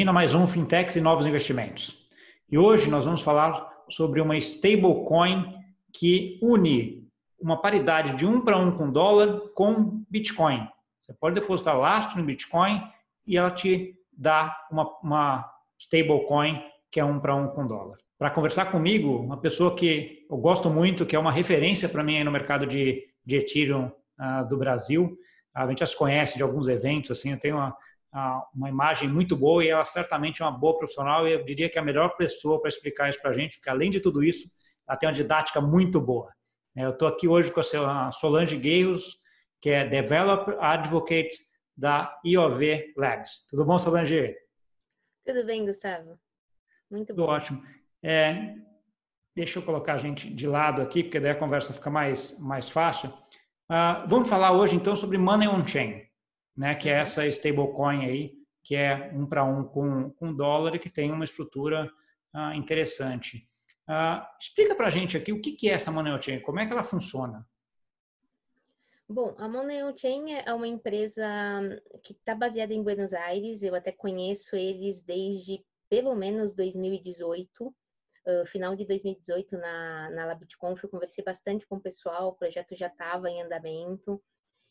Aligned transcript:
Bem-vindo 0.00 0.12
a 0.12 0.14
mais 0.14 0.32
um 0.32 0.46
Fintechs 0.46 0.96
e 0.96 1.00
Novos 1.02 1.26
Investimentos. 1.26 2.08
E 2.50 2.56
hoje 2.56 2.88
nós 2.88 3.04
vamos 3.04 3.20
falar 3.20 3.70
sobre 3.90 4.18
uma 4.22 4.34
stablecoin 4.38 5.54
que 5.92 6.38
une 6.40 7.06
uma 7.38 7.60
paridade 7.60 8.16
de 8.16 8.24
um 8.24 8.40
para 8.40 8.56
um 8.56 8.78
com 8.78 8.90
dólar 8.90 9.50
com 9.54 10.02
Bitcoin. 10.08 10.66
Você 11.02 11.12
pode 11.12 11.34
depositar 11.34 11.78
lastro 11.78 12.18
em 12.18 12.24
Bitcoin 12.24 12.82
e 13.26 13.36
ela 13.36 13.50
te 13.50 13.94
dá 14.10 14.56
uma, 14.72 14.88
uma 15.02 15.52
stablecoin 15.78 16.62
que 16.90 16.98
é 16.98 17.04
um 17.04 17.20
para 17.20 17.36
um 17.36 17.48
com 17.48 17.66
dólar. 17.66 17.98
Para 18.18 18.30
conversar 18.30 18.72
comigo, 18.72 19.18
uma 19.18 19.36
pessoa 19.36 19.76
que 19.76 20.24
eu 20.30 20.38
gosto 20.38 20.70
muito, 20.70 21.04
que 21.04 21.14
é 21.14 21.18
uma 21.18 21.30
referência 21.30 21.90
para 21.90 22.02
mim 22.02 22.24
no 22.24 22.30
mercado 22.30 22.66
de, 22.66 23.06
de 23.22 23.36
Ethereum 23.36 23.92
uh, 24.18 24.48
do 24.48 24.56
Brasil. 24.56 25.14
A 25.54 25.68
gente 25.68 25.80
já 25.80 25.86
se 25.86 25.98
conhece 25.98 26.38
de 26.38 26.42
alguns 26.42 26.68
eventos, 26.68 27.10
assim, 27.10 27.32
eu 27.32 27.38
tenho 27.38 27.56
uma, 27.56 27.76
uma 28.54 28.68
imagem 28.68 29.08
muito 29.08 29.36
boa 29.36 29.64
e 29.64 29.68
ela 29.68 29.84
certamente 29.84 30.42
é 30.42 30.44
uma 30.44 30.56
boa 30.56 30.76
profissional 30.76 31.28
e 31.28 31.32
eu 31.32 31.44
diria 31.44 31.68
que 31.68 31.78
é 31.78 31.80
a 31.80 31.84
melhor 31.84 32.16
pessoa 32.16 32.60
para 32.60 32.68
explicar 32.68 33.08
isso 33.08 33.20
para 33.20 33.30
a 33.30 33.34
gente, 33.34 33.56
porque 33.56 33.70
além 33.70 33.90
de 33.90 34.00
tudo 34.00 34.22
isso, 34.22 34.50
ela 34.88 34.98
tem 34.98 35.08
uma 35.08 35.14
didática 35.14 35.60
muito 35.60 36.00
boa. 36.00 36.32
É, 36.76 36.84
eu 36.84 36.90
estou 36.90 37.06
aqui 37.06 37.28
hoje 37.28 37.52
com 37.52 37.60
a 37.60 38.10
Solange 38.10 38.56
Gueiros, 38.56 39.14
que 39.60 39.70
é 39.70 39.86
Developer 39.86 40.56
Advocate 40.60 41.38
da 41.76 42.18
IOV 42.24 42.92
Labs. 42.96 43.46
Tudo 43.48 43.64
bom, 43.64 43.78
Solange? 43.78 44.34
Tudo 45.24 45.44
bem, 45.46 45.64
Gustavo. 45.64 46.18
Muito 46.90 47.08
Tudo 47.08 47.26
bom. 47.26 47.32
ótimo. 47.32 47.62
É, 48.02 48.54
deixa 49.36 49.58
eu 49.58 49.62
colocar 49.62 49.94
a 49.94 49.98
gente 49.98 50.32
de 50.32 50.46
lado 50.48 50.82
aqui, 50.82 51.04
porque 51.04 51.20
daí 51.20 51.30
a 51.30 51.38
conversa 51.38 51.72
fica 51.72 51.90
mais, 51.90 52.38
mais 52.40 52.68
fácil. 52.68 53.10
Uh, 53.70 54.08
vamos 54.08 54.28
falar 54.28 54.50
hoje, 54.50 54.74
então, 54.74 54.96
sobre 54.96 55.16
Money 55.16 55.46
on 55.46 55.64
Chain 55.66 56.09
né, 56.60 56.74
que 56.74 56.90
é 56.90 57.00
essa 57.00 57.26
stablecoin 57.26 58.04
aí, 58.04 58.34
que 58.62 58.76
é 58.76 59.10
um 59.14 59.24
para 59.24 59.42
um 59.42 59.64
com, 59.64 60.10
com 60.10 60.34
dólar 60.34 60.74
e 60.74 60.78
que 60.78 60.90
tem 60.90 61.10
uma 61.10 61.24
estrutura 61.24 61.90
ah, 62.34 62.54
interessante. 62.54 63.48
Ah, 63.88 64.30
explica 64.38 64.74
para 64.74 64.88
a 64.88 64.90
gente 64.90 65.16
aqui 65.16 65.32
o 65.32 65.40
que, 65.40 65.52
que 65.52 65.70
é 65.70 65.72
essa 65.72 65.90
Money 65.90 66.12
on 66.12 66.20
Chain, 66.20 66.40
como 66.40 66.60
é 66.60 66.66
que 66.66 66.72
ela 66.74 66.82
funciona? 66.82 67.48
Bom, 69.08 69.34
a 69.38 69.48
Money 69.48 69.82
on 69.82 69.96
Chain 69.96 70.34
é 70.34 70.52
uma 70.52 70.68
empresa 70.68 71.24
que 72.02 72.12
está 72.12 72.34
baseada 72.34 72.74
em 72.74 72.82
Buenos 72.82 73.14
Aires. 73.14 73.62
Eu 73.62 73.74
até 73.74 73.90
conheço 73.90 74.54
eles 74.54 75.02
desde 75.02 75.64
pelo 75.88 76.14
menos 76.14 76.54
2018, 76.54 77.66
uh, 77.66 78.46
final 78.48 78.76
de 78.76 78.84
2018 78.84 79.56
na, 79.56 80.10
na 80.10 80.26
LabitConf. 80.26 80.84
Eu 80.84 80.90
conversei 80.90 81.24
bastante 81.24 81.66
com 81.66 81.76
o 81.76 81.80
pessoal, 81.80 82.28
o 82.28 82.34
projeto 82.34 82.76
já 82.76 82.88
estava 82.88 83.30
em 83.30 83.40
andamento. 83.40 84.22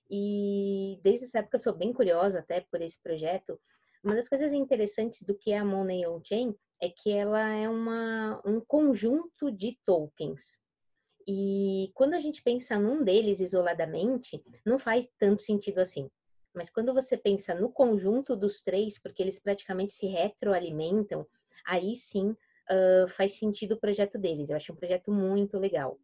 E 0.10 1.00
desde 1.04 1.26
essa 1.26 1.40
época 1.40 1.58
eu 1.58 1.62
sou 1.62 1.74
bem 1.74 1.94
curiosa 1.94 2.40
até 2.40 2.62
por 2.62 2.82
esse 2.82 3.00
projeto. 3.02 3.60
Uma 4.04 4.16
das 4.16 4.30
coisas 4.30 4.54
interessantes 4.54 5.24
do 5.24 5.36
que 5.36 5.52
é 5.52 5.58
a 5.58 5.66
Money 5.66 6.08
on 6.08 6.22
Chain 6.24 6.56
é 6.82 6.90
que 6.90 7.12
ela 7.12 7.54
é 7.54 7.68
uma, 7.68 8.42
um 8.46 8.60
conjunto 8.62 9.52
de 9.52 9.78
tokens. 9.86 10.60
E 11.28 11.92
quando 11.94 12.16
a 12.16 12.20
gente 12.20 12.42
pensa 12.42 12.80
num 12.80 13.04
deles 13.04 13.40
isoladamente, 13.40 14.42
não 14.66 14.80
faz 14.80 15.08
tanto 15.20 15.44
sentido 15.44 15.80
assim. 15.80 16.10
Mas 16.56 16.70
quando 16.70 16.94
você 16.94 17.16
pensa 17.16 17.54
no 17.54 17.72
conjunto 17.72 18.36
dos 18.36 18.62
três, 18.62 18.98
porque 18.98 19.22
eles 19.22 19.40
praticamente 19.40 19.94
se 19.94 20.08
retroalimentam, 20.08 21.28
aí 21.68 21.96
sim 21.96 22.32
uh, 22.32 23.08
faz 23.10 23.38
sentido 23.38 23.74
o 23.74 23.80
projeto 23.80 24.18
deles. 24.18 24.50
Eu 24.50 24.56
acho 24.56 24.74
um 24.74 24.76
projeto 24.76 25.12
muito 25.12 25.60
legal. 25.60 26.00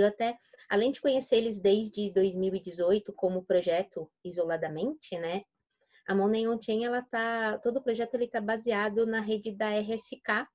Eu 0.00 0.06
até, 0.06 0.36
além 0.68 0.92
de 0.92 1.00
conhecer 1.00 1.36
eles 1.36 1.58
desde 1.58 2.10
2018 2.10 3.12
como 3.12 3.44
projeto 3.44 4.10
isoladamente, 4.24 5.16
né? 5.18 5.42
A 6.06 6.14
Money 6.14 6.46
on 6.48 6.60
Chain, 6.60 6.84
ela 6.84 7.02
tá, 7.02 7.58
todo 7.58 7.78
o 7.78 7.82
projeto 7.82 8.14
ele 8.14 8.28
tá 8.28 8.40
baseado 8.40 9.06
na 9.06 9.20
rede 9.20 9.52
da 9.52 9.70
RSK, 9.78 10.46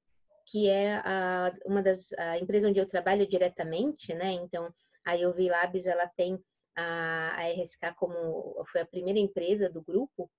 que 0.46 0.68
é 0.68 0.96
a, 1.04 1.54
uma 1.66 1.82
das 1.82 2.12
empresas 2.40 2.70
onde 2.70 2.80
eu 2.80 2.88
trabalho 2.88 3.28
diretamente, 3.28 4.14
né? 4.14 4.32
Então, 4.32 4.72
a 5.06 5.16
UV 5.16 5.50
Labs, 5.50 5.88
ela 5.88 6.08
tem 6.08 6.44
a, 6.76 7.36
a 7.36 7.52
RSK 7.52 7.96
como 7.96 8.64
foi 8.72 8.82
a 8.82 8.86
primeira 8.86 9.20
empresa 9.20 9.70
do 9.70 9.82
grupo. 9.82 10.30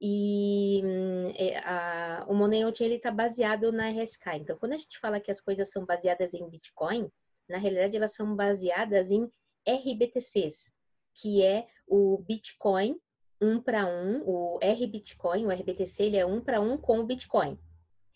E 0.00 0.82
é, 1.36 1.58
a, 1.58 2.24
o 2.26 2.34
Money 2.34 2.62
ele 2.80 2.94
está 2.94 3.10
baseado 3.10 3.70
na 3.70 3.90
RSK. 3.90 4.36
Então, 4.36 4.56
quando 4.56 4.72
a 4.72 4.78
gente 4.78 4.98
fala 4.98 5.20
que 5.20 5.30
as 5.30 5.40
coisas 5.40 5.70
são 5.70 5.84
baseadas 5.84 6.32
em 6.32 6.48
Bitcoin, 6.48 7.10
na 7.50 7.58
realidade 7.58 7.96
elas 7.96 8.14
são 8.14 8.34
baseadas 8.34 9.10
em 9.10 9.30
RBTCs, 9.66 10.72
que 11.14 11.42
é 11.44 11.66
o 11.86 12.18
Bitcoin 12.18 12.98
um 13.40 13.60
para 13.60 13.86
um, 13.86 14.22
o 14.26 14.58
RBitcoin, 14.62 15.46
o 15.46 15.50
RBTC, 15.50 16.02
ele 16.02 16.16
é 16.18 16.26
um 16.26 16.40
para 16.40 16.60
um 16.60 16.76
com 16.76 16.98
o 16.98 17.06
Bitcoin. 17.06 17.58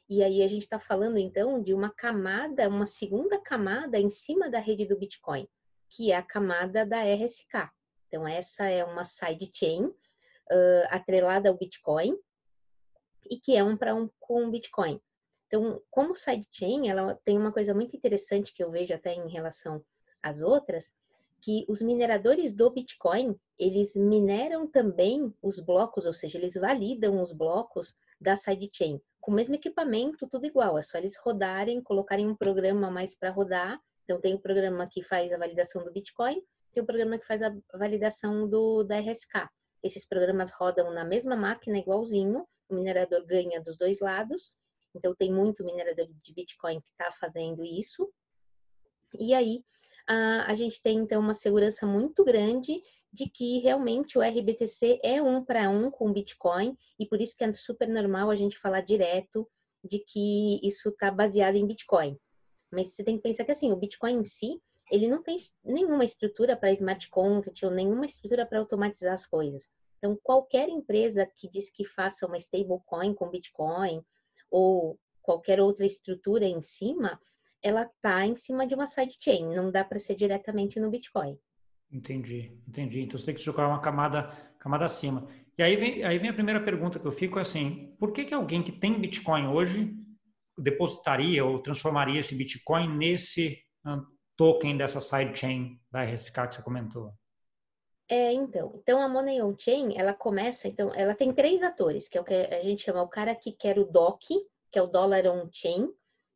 E 0.08 0.22
aí 0.22 0.42
a 0.42 0.48
gente 0.48 0.64
está 0.64 0.78
falando 0.78 1.16
então 1.16 1.62
de 1.62 1.72
uma 1.72 1.88
camada, 1.90 2.68
uma 2.68 2.84
segunda 2.84 3.40
camada 3.40 3.98
em 3.98 4.10
cima 4.10 4.50
da 4.50 4.58
rede 4.58 4.84
do 4.84 4.98
Bitcoin, 4.98 5.48
que 5.88 6.12
é 6.12 6.16
a 6.16 6.22
camada 6.22 6.84
da 6.84 7.02
RSK. 7.02 7.70
Então 8.06 8.28
essa 8.28 8.66
é 8.66 8.84
uma 8.84 9.04
sidechain 9.04 9.86
uh, 9.86 10.86
atrelada 10.90 11.48
ao 11.48 11.56
Bitcoin 11.56 12.18
e 13.30 13.38
que 13.38 13.56
é 13.56 13.64
um 13.64 13.78
para 13.78 13.94
um 13.94 14.10
com 14.20 14.44
o 14.44 14.50
Bitcoin. 14.50 15.00
Então, 15.54 15.80
como 15.88 16.16
sidechain, 16.16 16.88
ela 16.88 17.14
tem 17.24 17.38
uma 17.38 17.52
coisa 17.52 17.72
muito 17.72 17.96
interessante 17.96 18.52
que 18.52 18.60
eu 18.60 18.72
vejo 18.72 18.92
até 18.92 19.14
em 19.14 19.28
relação 19.28 19.80
às 20.20 20.42
outras, 20.42 20.90
que 21.40 21.64
os 21.68 21.80
mineradores 21.80 22.52
do 22.52 22.68
Bitcoin, 22.70 23.38
eles 23.56 23.94
mineram 23.94 24.66
também 24.66 25.32
os 25.40 25.60
blocos, 25.60 26.06
ou 26.06 26.12
seja, 26.12 26.38
eles 26.38 26.54
validam 26.54 27.22
os 27.22 27.32
blocos 27.32 27.94
da 28.20 28.34
sidechain. 28.34 29.00
Com 29.20 29.30
o 29.30 29.34
mesmo 29.36 29.54
equipamento, 29.54 30.26
tudo 30.26 30.44
igual, 30.44 30.76
é 30.76 30.82
só 30.82 30.98
eles 30.98 31.16
rodarem, 31.16 31.80
colocarem 31.80 32.26
um 32.26 32.34
programa 32.34 32.90
mais 32.90 33.14
para 33.14 33.30
rodar. 33.30 33.80
Então, 34.02 34.20
tem 34.20 34.34
o 34.34 34.40
programa 34.40 34.88
que 34.90 35.04
faz 35.04 35.32
a 35.32 35.38
validação 35.38 35.84
do 35.84 35.92
Bitcoin, 35.92 36.42
tem 36.72 36.82
o 36.82 36.86
programa 36.86 37.16
que 37.16 37.28
faz 37.28 37.44
a 37.44 37.54
validação 37.72 38.48
do, 38.48 38.82
da 38.82 38.98
RSK. 38.98 39.48
Esses 39.84 40.04
programas 40.04 40.50
rodam 40.50 40.92
na 40.92 41.04
mesma 41.04 41.36
máquina, 41.36 41.78
igualzinho, 41.78 42.44
o 42.68 42.74
minerador 42.74 43.24
ganha 43.24 43.62
dos 43.62 43.78
dois 43.78 44.00
lados, 44.00 44.50
então, 44.94 45.14
tem 45.14 45.32
muito 45.32 45.64
minerador 45.64 46.06
de 46.22 46.32
Bitcoin 46.32 46.80
que 46.80 46.90
está 46.90 47.10
fazendo 47.12 47.64
isso. 47.64 48.08
E 49.18 49.34
aí, 49.34 49.64
a, 50.06 50.50
a 50.50 50.54
gente 50.54 50.82
tem, 50.82 50.98
então, 50.98 51.20
uma 51.20 51.34
segurança 51.34 51.86
muito 51.86 52.24
grande 52.24 52.82
de 53.12 53.28
que 53.28 53.58
realmente 53.60 54.18
o 54.18 54.22
RBTC 54.22 55.00
é 55.02 55.22
um 55.22 55.44
para 55.44 55.70
um 55.70 55.90
com 55.90 56.12
Bitcoin, 56.12 56.76
e 56.98 57.06
por 57.06 57.20
isso 57.20 57.36
que 57.36 57.44
é 57.44 57.52
super 57.52 57.88
normal 57.88 58.30
a 58.30 58.34
gente 58.34 58.58
falar 58.58 58.80
direto 58.80 59.48
de 59.84 59.98
que 59.98 60.60
isso 60.66 60.88
está 60.88 61.10
baseado 61.10 61.54
em 61.54 61.66
Bitcoin. 61.66 62.18
Mas 62.72 62.88
você 62.88 63.04
tem 63.04 63.16
que 63.16 63.22
pensar 63.22 63.44
que, 63.44 63.52
assim, 63.52 63.70
o 63.70 63.76
Bitcoin 63.76 64.14
em 64.14 64.24
si, 64.24 64.60
ele 64.90 65.06
não 65.06 65.22
tem 65.22 65.36
nenhuma 65.64 66.04
estrutura 66.04 66.56
para 66.56 66.72
smart 66.72 67.08
contract 67.08 67.64
ou 67.64 67.70
nenhuma 67.70 68.06
estrutura 68.06 68.44
para 68.44 68.58
automatizar 68.58 69.14
as 69.14 69.26
coisas. 69.26 69.70
Então, 69.98 70.18
qualquer 70.22 70.68
empresa 70.68 71.24
que 71.36 71.48
diz 71.48 71.70
que 71.70 71.84
faça 71.84 72.26
uma 72.26 72.36
stablecoin 72.36 73.14
com 73.14 73.30
Bitcoin 73.30 74.04
ou 74.54 74.96
qualquer 75.20 75.60
outra 75.60 75.84
estrutura 75.84 76.44
em 76.44 76.62
cima, 76.62 77.20
ela 77.60 77.82
está 77.82 78.24
em 78.24 78.36
cima 78.36 78.64
de 78.64 78.74
uma 78.74 78.86
sidechain, 78.86 79.52
não 79.52 79.68
dá 79.68 79.82
para 79.82 79.98
ser 79.98 80.14
diretamente 80.14 80.78
no 80.78 80.90
Bitcoin. 80.90 81.36
Entendi, 81.90 82.56
entendi. 82.68 83.00
Então 83.00 83.18
você 83.18 83.26
tem 83.26 83.34
que 83.34 83.42
jogar 83.42 83.66
uma 83.66 83.80
camada, 83.80 84.30
camada 84.60 84.84
acima. 84.84 85.26
E 85.58 85.62
aí 85.62 85.74
vem, 85.74 86.04
aí 86.04 86.18
vem 86.18 86.30
a 86.30 86.34
primeira 86.34 86.62
pergunta 86.62 87.00
que 87.00 87.06
eu 87.06 87.10
fico 87.10 87.40
assim: 87.40 87.96
por 87.98 88.12
que, 88.12 88.24
que 88.24 88.34
alguém 88.34 88.62
que 88.62 88.70
tem 88.70 89.00
Bitcoin 89.00 89.48
hoje 89.48 89.92
depositaria 90.56 91.44
ou 91.44 91.58
transformaria 91.58 92.20
esse 92.20 92.34
Bitcoin 92.36 92.96
nesse 92.96 93.58
token 94.36 94.76
dessa 94.76 95.00
sidechain 95.00 95.80
da 95.90 96.04
RSK 96.04 96.48
que 96.48 96.54
você 96.54 96.62
comentou? 96.62 97.12
É, 98.08 98.32
então, 98.32 98.74
então 98.76 99.00
a 99.00 99.08
Money 99.08 99.42
on 99.42 99.56
Chain, 99.58 99.94
ela 99.96 100.12
começa, 100.12 100.68
então, 100.68 100.92
ela 100.94 101.14
tem 101.14 101.32
três 101.32 101.62
atores, 101.62 102.08
que 102.08 102.18
é 102.18 102.20
o 102.20 102.24
que 102.24 102.34
a 102.34 102.62
gente 102.62 102.82
chama 102.82 103.02
o 103.02 103.08
cara 103.08 103.34
que 103.34 103.50
quer 103.50 103.78
o 103.78 103.84
DOC, 103.86 104.44
que 104.74 104.78
é 104.80 104.82
o 104.82 104.88
dólar 104.88 105.24
on 105.28 105.48
chain, 105.52 105.88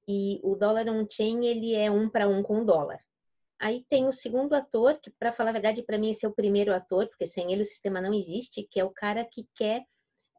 e 0.07 0.39
o 0.45 0.55
dólar 0.55 0.89
on 0.89 1.05
chain 1.11 1.45
ele 1.45 1.75
é 1.75 1.91
um 1.91 2.09
para 2.09 2.29
um 2.29 2.41
com 2.41 2.61
o 2.61 2.65
dólar. 2.65 3.01
Aí 3.59 3.85
tem 3.91 4.07
o 4.07 4.13
segundo 4.13 4.55
ator, 4.55 5.01
que 5.01 5.11
para 5.11 5.33
falar 5.33 5.51
a 5.51 5.55
verdade, 5.55 5.83
para 5.83 5.99
mim 5.99 6.11
esse 6.11 6.25
é 6.25 6.29
o 6.29 6.33
primeiro 6.33 6.73
ator, 6.73 7.09
porque 7.09 7.27
sem 7.27 7.53
ele 7.53 7.65
o 7.65 7.67
sistema 7.67 8.01
não 8.01 8.15
existe, 8.15 8.63
que 8.63 8.79
é 8.79 8.85
o 8.85 8.91
cara 8.91 9.25
que 9.25 9.49
quer 9.57 9.85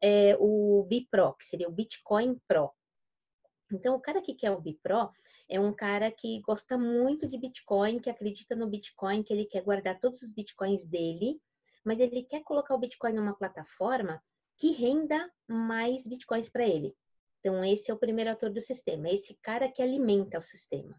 é, 0.02 0.34
o 0.40 0.82
BIPRO, 0.88 1.34
que 1.34 1.44
seria 1.44 1.68
o 1.68 1.72
Bitcoin 1.72 2.40
Pro. 2.48 2.70
Então, 3.70 3.96
o 3.96 4.00
cara 4.00 4.22
que 4.22 4.32
quer 4.32 4.50
o 4.50 4.62
BIPRO 4.62 5.10
é 5.46 5.60
um 5.60 5.74
cara 5.74 6.10
que 6.10 6.40
gosta 6.40 6.78
muito 6.78 7.28
de 7.28 7.36
Bitcoin, 7.36 8.00
que 8.00 8.08
acredita 8.08 8.56
no 8.56 8.66
Bitcoin, 8.66 9.22
que 9.22 9.34
ele 9.34 9.44
quer 9.44 9.62
guardar 9.62 10.00
todos 10.00 10.22
os 10.22 10.32
Bitcoins 10.32 10.86
dele, 10.86 11.38
mas 11.84 12.00
ele 12.00 12.22
quer 12.22 12.42
colocar 12.44 12.74
o 12.74 12.78
Bitcoin 12.78 13.12
numa 13.12 13.34
plataforma 13.34 14.22
que 14.56 14.72
renda 14.72 15.30
mais 15.46 16.06
Bitcoins 16.06 16.48
para 16.48 16.66
ele. 16.66 16.96
Então, 17.40 17.64
esse 17.64 17.90
é 17.90 17.94
o 17.94 17.98
primeiro 17.98 18.30
ator 18.30 18.50
do 18.50 18.60
sistema, 18.60 19.08
é 19.08 19.14
esse 19.14 19.34
cara 19.42 19.70
que 19.70 19.82
alimenta 19.82 20.38
o 20.38 20.42
sistema. 20.42 20.94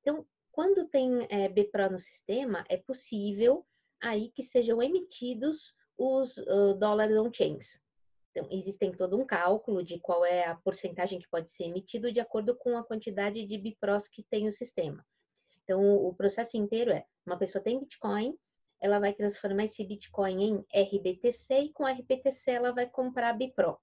Então, 0.00 0.26
quando 0.50 0.88
tem 0.88 1.26
é, 1.30 1.48
BPRO 1.48 1.90
no 1.90 1.98
sistema, 1.98 2.64
é 2.68 2.76
possível 2.78 3.64
aí 4.00 4.30
que 4.30 4.42
sejam 4.42 4.82
emitidos 4.82 5.76
os 5.96 6.36
uh, 6.38 6.74
dólares 6.78 7.16
on-chains. 7.16 7.80
Então, 8.30 8.48
existem 8.50 8.92
todo 8.92 9.18
um 9.18 9.26
cálculo 9.26 9.82
de 9.82 9.98
qual 9.98 10.24
é 10.24 10.46
a 10.46 10.54
porcentagem 10.54 11.18
que 11.18 11.28
pode 11.28 11.50
ser 11.50 11.64
emitido 11.64 12.12
de 12.12 12.20
acordo 12.20 12.56
com 12.56 12.78
a 12.78 12.84
quantidade 12.84 13.44
de 13.44 13.58
BIPROS 13.58 14.08
que 14.08 14.22
tem 14.22 14.48
o 14.48 14.52
sistema. 14.52 15.04
Então, 15.64 15.82
o 15.96 16.14
processo 16.14 16.56
inteiro 16.56 16.90
é, 16.90 17.04
uma 17.26 17.36
pessoa 17.36 17.62
tem 17.62 17.78
Bitcoin, 17.78 18.38
ela 18.80 18.98
vai 18.98 19.12
transformar 19.12 19.64
esse 19.64 19.84
Bitcoin 19.84 20.64
em 20.72 20.82
RBTC 20.82 21.60
e 21.60 21.72
com 21.72 21.84
RBTC 21.84 22.50
ela 22.50 22.72
vai 22.72 22.88
comprar 22.88 23.32
BIPRO. 23.32 23.78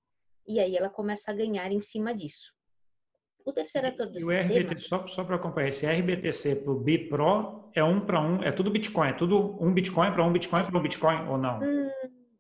E 0.48 0.60
aí 0.60 0.76
ela 0.76 0.90
começa 0.90 1.32
a 1.32 1.34
ganhar 1.34 1.72
em 1.72 1.82
cima 1.82 2.14
disso. 2.14 2.54
O 3.46 3.54
terceiro 3.54 3.88
ator 3.88 4.08
do 4.08 4.18
e 4.18 4.22
sistema... 4.22 4.42
o 4.42 4.58
RBTC, 4.58 4.88
só, 4.88 5.08
só 5.08 5.24
para 5.24 5.36
acompanhar, 5.36 5.70
esse 5.70 5.86
RBTC 5.86 6.56
para 6.58 6.72
o 6.72 6.80
BIPRO 6.80 7.70
é 7.76 7.84
um 7.84 8.04
para 8.04 8.20
um, 8.20 8.42
é 8.44 8.52
tudo 8.52 8.72
Bitcoin, 8.72 9.10
é 9.10 9.14
tudo 9.14 9.56
um 9.62 9.72
Bitcoin 9.72 10.12
para 10.12 10.24
um 10.24 10.34
Bitcoin 10.34 10.66
para 10.66 10.78
um 10.78 10.82
Bitcoin 10.82 11.28
ou 11.30 11.38
não? 11.38 11.60
Hum, 11.60 11.92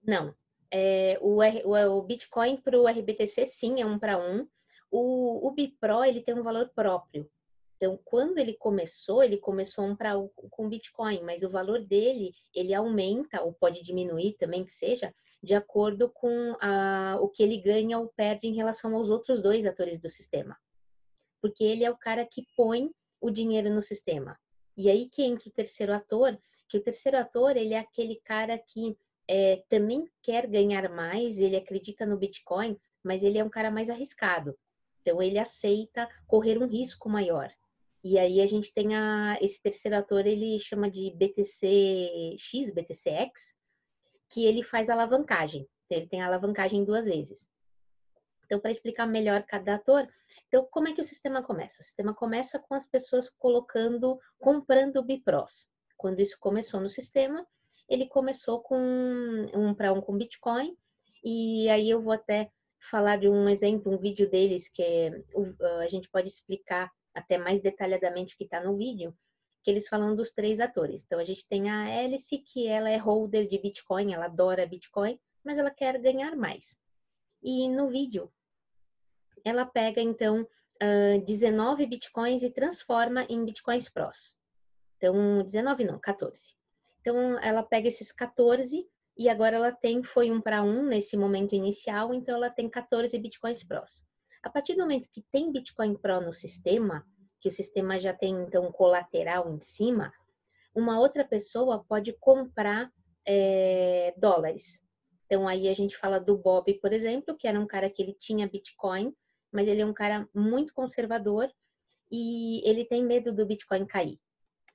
não. 0.03 0.33
É, 0.71 1.17
o, 1.21 1.41
o, 1.41 1.97
o, 1.97 2.01
Bitcoin 2.01 2.57
para 2.57 2.79
o 2.79 2.87
RBTC, 2.87 3.45
sim, 3.45 3.81
é 3.81 3.85
um 3.85 3.99
para 3.99 4.17
um. 4.17 4.47
O, 4.89 5.47
o 5.47 5.51
BIPRO, 5.51 6.03
ele 6.03 6.21
tem 6.21 6.33
um 6.33 6.43
valor 6.43 6.71
próprio. 6.73 7.29
Então, 7.77 7.99
quando 8.03 8.39
ele 8.39 8.53
começou, 8.53 9.23
ele 9.23 9.37
começou 9.37 9.85
um 9.85 9.95
para 9.95 10.13
com 10.49 10.69
Bitcoin, 10.69 11.21
mas 11.23 11.43
o 11.43 11.49
valor 11.49 11.85
dele, 11.85 12.33
ele 12.53 12.73
aumenta, 12.73 13.41
ou 13.41 13.53
pode 13.53 13.83
diminuir 13.83 14.37
também 14.39 14.63
que 14.63 14.71
seja, 14.71 15.13
de 15.41 15.53
acordo 15.53 16.09
com 16.09 16.55
a, 16.59 17.17
o 17.21 17.29
que 17.29 17.43
ele 17.43 17.57
ganha 17.57 17.99
ou 17.99 18.07
perde 18.07 18.47
em 18.47 18.55
relação 18.55 18.95
aos 18.95 19.09
outros 19.09 19.41
dois 19.41 19.65
atores 19.65 19.99
do 19.99 20.09
sistema. 20.09 20.57
Porque 21.41 21.63
ele 21.63 21.83
é 21.83 21.91
o 21.91 21.97
cara 21.97 22.25
que 22.25 22.47
põe 22.55 22.89
o 23.21 23.29
dinheiro 23.29 23.69
no 23.69 23.81
sistema. 23.81 24.37
E 24.77 24.89
aí 24.89 25.07
que 25.07 25.23
entra 25.23 25.47
o 25.47 25.53
terceiro 25.53 25.93
ator, 25.93 26.37
que 26.67 26.77
o 26.77 26.83
terceiro 26.83 27.17
ator, 27.17 27.55
ele 27.55 27.73
é 27.73 27.79
aquele 27.79 28.19
cara 28.23 28.57
que 28.57 28.97
é, 29.27 29.63
também 29.69 30.09
quer 30.21 30.47
ganhar 30.47 30.89
mais, 30.89 31.39
ele 31.39 31.55
acredita 31.55 32.05
no 32.05 32.17
Bitcoin, 32.17 32.77
mas 33.03 33.23
ele 33.23 33.37
é 33.37 33.43
um 33.43 33.49
cara 33.49 33.71
mais 33.71 33.89
arriscado. 33.89 34.57
Então, 35.01 35.21
ele 35.21 35.37
aceita 35.37 36.09
correr 36.25 36.57
um 36.57 36.67
risco 36.67 37.07
maior. 37.07 37.51
E 38.03 38.17
aí 38.19 38.41
a 38.41 38.45
gente 38.45 38.73
tem 38.73 38.95
a, 38.95 39.37
esse 39.41 39.61
terceiro 39.61 39.97
ator, 39.97 40.25
ele 40.25 40.59
chama 40.59 40.89
de 40.89 41.11
BTCX, 41.11 42.71
BTCX, 42.73 43.55
que 44.29 44.45
ele 44.45 44.63
faz 44.63 44.89
alavancagem. 44.89 45.67
Então, 45.85 45.97
ele 45.97 46.07
tem 46.07 46.21
alavancagem 46.21 46.83
duas 46.83 47.05
vezes. 47.05 47.49
Então, 48.45 48.59
para 48.59 48.71
explicar 48.71 49.07
melhor 49.07 49.43
cada 49.43 49.75
ator, 49.75 50.07
então 50.47 50.67
como 50.69 50.87
é 50.87 50.93
que 50.93 51.01
o 51.01 51.05
sistema 51.05 51.41
começa? 51.41 51.81
O 51.81 51.83
sistema 51.83 52.13
começa 52.13 52.59
com 52.59 52.75
as 52.75 52.87
pessoas 52.87 53.29
colocando, 53.29 54.19
comprando 54.39 55.03
Bipros. 55.03 55.71
Quando 55.97 56.19
isso 56.19 56.37
começou 56.39 56.79
no 56.79 56.89
sistema, 56.89 57.45
ele 57.89 58.07
começou 58.07 58.61
com 58.61 58.77
um 59.53 59.73
para 59.73 59.93
um 59.93 60.01
com 60.01 60.17
Bitcoin, 60.17 60.77
e 61.23 61.67
aí 61.69 61.89
eu 61.89 62.01
vou 62.01 62.13
até 62.13 62.51
falar 62.91 63.17
de 63.17 63.27
um 63.27 63.49
exemplo, 63.49 63.91
um 63.91 63.97
vídeo 63.97 64.29
deles 64.29 64.67
que 64.67 64.83
é, 64.83 65.23
a 65.81 65.87
gente 65.87 66.09
pode 66.09 66.27
explicar 66.27 66.91
até 67.13 67.37
mais 67.37 67.61
detalhadamente 67.61 68.35
o 68.35 68.37
que 68.37 68.43
está 68.43 68.63
no 68.63 68.77
vídeo, 68.77 69.15
que 69.65 69.71
eles 69.71 69.87
falam 69.87 70.15
dos 70.15 70.31
três 70.31 70.59
atores. 70.59 71.03
Então, 71.03 71.17
a 71.17 71.23
gente 71.23 71.47
tem 71.47 71.71
a 71.71 71.85
Alice, 71.85 72.37
que 72.37 72.67
ela 72.67 72.87
é 72.87 72.97
holder 72.97 73.47
de 73.47 73.57
Bitcoin, 73.57 74.13
ela 74.13 74.25
adora 74.25 74.67
Bitcoin, 74.67 75.19
mas 75.43 75.57
ela 75.57 75.71
quer 75.71 75.99
ganhar 75.99 76.35
mais. 76.35 76.77
E 77.41 77.67
no 77.67 77.89
vídeo, 77.89 78.31
ela 79.43 79.65
pega, 79.65 79.99
então, 79.99 80.47
uh, 80.83 81.25
19 81.25 81.87
Bitcoins 81.87 82.43
e 82.43 82.51
transforma 82.51 83.25
em 83.27 83.43
Bitcoins 83.43 83.89
Pros. 83.89 84.37
Então, 84.97 85.41
19 85.43 85.83
não, 85.83 85.97
14. 85.97 86.55
Então, 87.01 87.39
ela 87.39 87.63
pega 87.63 87.87
esses 87.87 88.11
14 88.11 88.87
e 89.17 89.27
agora 89.27 89.55
ela 89.55 89.71
tem, 89.71 90.03
foi 90.03 90.29
um 90.29 90.39
para 90.39 90.61
um 90.61 90.85
nesse 90.85 91.17
momento 91.17 91.55
inicial, 91.55 92.13
então 92.13 92.35
ela 92.35 92.51
tem 92.51 92.69
14 92.69 93.17
Bitcoins 93.17 93.63
Pros. 93.63 94.03
A 94.43 94.49
partir 94.51 94.75
do 94.75 94.81
momento 94.81 95.09
que 95.11 95.23
tem 95.31 95.51
Bitcoin 95.51 95.95
Pro 95.95 96.21
no 96.21 96.33
sistema, 96.33 97.03
que 97.45 97.49
o 97.49 97.51
sistema 97.51 97.99
já 97.99 98.11
tem 98.11 98.33
então 98.41 98.71
colateral 98.71 99.53
em 99.53 99.59
cima, 99.59 100.11
uma 100.73 100.99
outra 100.99 101.23
pessoa 101.23 101.85
pode 101.87 102.11
comprar 102.13 102.91
é, 103.23 104.15
dólares. 104.17 104.81
Então 105.27 105.47
aí 105.47 105.67
a 105.69 105.73
gente 105.75 105.95
fala 105.95 106.19
do 106.19 106.35
Bob, 106.35 106.73
por 106.79 106.91
exemplo, 106.91 107.37
que 107.37 107.47
era 107.47 107.59
um 107.59 107.67
cara 107.67 107.87
que 107.87 108.01
ele 108.01 108.17
tinha 108.19 108.49
Bitcoin, 108.49 109.15
mas 109.51 109.67
ele 109.67 109.81
é 109.81 109.85
um 109.85 109.93
cara 109.93 110.27
muito 110.33 110.73
conservador 110.73 111.47
e 112.11 112.67
ele 112.67 112.83
tem 112.83 113.03
medo 113.03 113.31
do 113.31 113.45
Bitcoin 113.45 113.85
cair. 113.85 114.19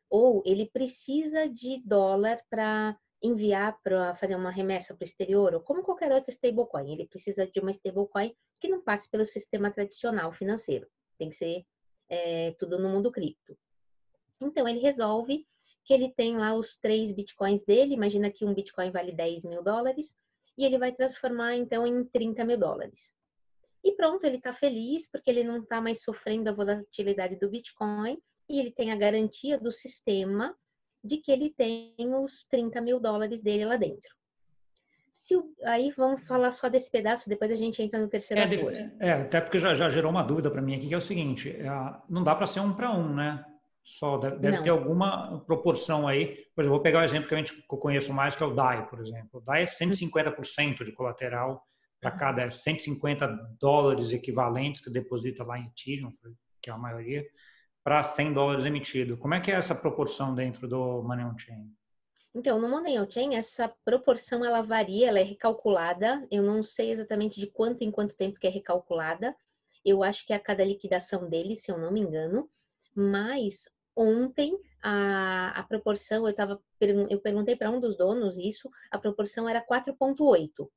Ou 0.09 0.41
ele 0.47 0.71
precisa 0.73 1.49
de 1.49 1.83
dólar 1.85 2.41
para 2.49 2.97
enviar 3.21 3.81
para 3.83 4.15
fazer 4.15 4.37
uma 4.37 4.53
remessa 4.53 4.95
para 4.95 5.03
o 5.03 5.09
exterior, 5.09 5.55
ou 5.55 5.61
como 5.61 5.83
qualquer 5.83 6.13
outra 6.13 6.31
stablecoin. 6.31 6.93
Ele 6.93 7.09
precisa 7.09 7.49
de 7.49 7.59
uma 7.59 7.73
stablecoin 7.73 8.33
que 8.61 8.69
não 8.69 8.81
passe 8.81 9.11
pelo 9.11 9.27
sistema 9.27 9.73
tradicional 9.73 10.31
financeiro. 10.31 10.87
Tem 11.19 11.31
que 11.31 11.37
ser 11.37 11.67
é, 12.11 12.51
tudo 12.59 12.79
no 12.79 12.91
mundo 12.91 13.11
cripto. 13.11 13.57
Então, 14.41 14.69
ele 14.69 14.81
resolve 14.81 15.47
que 15.85 15.95
ele 15.95 16.13
tem 16.13 16.37
lá 16.37 16.55
os 16.55 16.77
três 16.77 17.11
bitcoins 17.13 17.65
dele. 17.65 17.95
Imagina 17.95 18.31
que 18.31 18.45
um 18.45 18.53
bitcoin 18.53 18.91
vale 18.91 19.13
10 19.13 19.45
mil 19.45 19.63
dólares 19.63 20.19
e 20.59 20.65
ele 20.65 20.79
vai 20.79 20.93
transformar 20.93 21.57
então 21.57 21.87
em 21.87 22.05
30 22.05 22.45
mil 22.45 22.59
dólares. 22.59 23.15
E 23.83 23.93
pronto, 23.93 24.25
ele 24.25 24.37
está 24.37 24.53
feliz 24.53 25.11
porque 25.11 25.31
ele 25.31 25.43
não 25.43 25.63
está 25.63 25.81
mais 25.81 26.03
sofrendo 26.03 26.51
a 26.51 26.53
volatilidade 26.53 27.37
do 27.37 27.49
Bitcoin 27.49 28.21
e 28.49 28.61
ele 28.61 28.71
tem 28.71 28.93
a 28.93 28.97
garantia 28.97 29.59
do 29.59 29.73
sistema 29.73 30.55
de 31.03 31.17
que 31.17 31.33
ele 31.33 31.51
tem 31.51 31.95
os 31.99 32.45
30 32.45 32.81
mil 32.83 33.01
dólares 33.01 33.41
dele 33.41 33.65
lá 33.65 33.77
dentro. 33.77 34.15
Se, 35.13 35.35
aí 35.65 35.93
vamos 35.97 36.27
falar 36.27 36.51
só 36.51 36.69
desse 36.69 36.91
pedaço, 36.91 37.29
depois 37.29 37.53
a 37.53 37.57
gente 37.57 37.83
entra 37.83 38.01
no 38.01 38.09
terceiro 38.09 38.43
é, 38.43 38.45
ator. 38.45 38.73
É, 39.01 39.13
até 39.13 39.41
porque 39.41 39.59
já, 39.59 39.75
já 39.75 39.89
gerou 39.89 40.11
uma 40.11 40.23
dúvida 40.23 40.51
para 40.51 40.63
mim 40.63 40.75
aqui, 40.75 40.89
que 40.89 40.95
é 40.95 40.99
o 40.99 41.01
seguinte, 41.01 41.51
é, 41.51 41.69
não 42.09 42.23
dá 42.23 42.35
para 42.35 42.47
ser 42.47 42.61
um 42.61 42.73
para 42.73 42.91
um, 42.91 43.15
né? 43.15 43.45
Só 43.85 44.19
deve, 44.19 44.37
deve 44.39 44.63
ter 44.63 44.71
alguma 44.71 45.41
proporção 45.47 46.07
aí. 46.07 46.37
Por 46.55 46.63
exemplo, 46.63 46.77
vou 46.77 46.83
pegar 46.83 47.01
o 47.01 47.05
exemplo 47.05 47.29
que, 47.29 47.35
a 47.35 47.39
gente, 47.39 47.53
que 47.53 47.75
eu 47.75 47.79
conheço 47.79 48.13
mais, 48.13 48.37
que 48.37 48.43
é 48.43 48.47
o 48.47 48.55
DAI, 48.55 48.89
por 48.89 49.01
exemplo. 49.01 49.29
O 49.33 49.41
DAI 49.41 49.63
é 49.63 49.67
150% 49.67 50.85
de 50.85 50.93
colateral 50.93 51.65
para 52.01 52.11
cada 52.13 52.51
150 52.51 53.27
dólares 53.61 54.13
equivalentes 54.13 54.81
que 54.81 54.91
deposita 54.91 55.45
lá 55.45 55.59
em 55.59 55.67
Ethereum, 55.67 56.11
que 56.63 56.71
é 56.71 56.73
a 56.73 56.79
maioria 56.79 57.25
para 57.83 58.03
100 58.03 58.33
dólares 58.33 58.65
emitido. 58.65 59.17
Como 59.17 59.35
é 59.35 59.41
que 59.41 59.51
é 59.51 59.55
essa 59.55 59.75
proporção 59.75 60.35
dentro 60.35 60.69
do 60.69 61.03
Money 61.03 61.25
on 61.25 61.37
Chain? 61.39 61.71
Então, 62.33 62.61
no 62.61 62.69
on 62.69 63.11
Chain, 63.11 63.35
essa 63.35 63.69
proporção 63.85 64.45
ela 64.45 64.63
varia, 64.63 65.09
ela 65.09 65.19
é 65.19 65.23
recalculada. 65.25 66.27
Eu 66.31 66.43
não 66.43 66.63
sei 66.63 66.91
exatamente 66.91 67.41
de 67.41 67.49
quanto 67.49 67.83
em 67.83 67.91
quanto 67.91 68.15
tempo 68.15 68.39
que 68.39 68.47
é 68.47 68.51
recalculada. 68.51 69.35
Eu 69.85 70.03
acho 70.05 70.25
que 70.27 70.33
é 70.33 70.37
a 70.37 70.41
cada 70.41 70.65
liquidação 70.65 71.29
dele, 71.29 71.57
se 71.57 71.73
eu 71.73 71.79
não 71.79 71.91
me 71.91 72.01
engano. 72.01 72.49
Mas 72.95 73.69
ontem 73.97 74.57
a, 74.83 75.59
a 75.59 75.63
proporção, 75.65 76.27
eu, 76.29 76.35
tava, 76.35 76.63
eu 77.09 77.21
perguntei 77.21 77.57
para 77.57 77.71
um 77.71 77.81
dos 77.81 77.97
donos 77.97 78.39
isso, 78.39 78.71
a 78.91 78.99
proporção 78.99 79.49
era 79.49 79.65
4,8. 79.65 80.71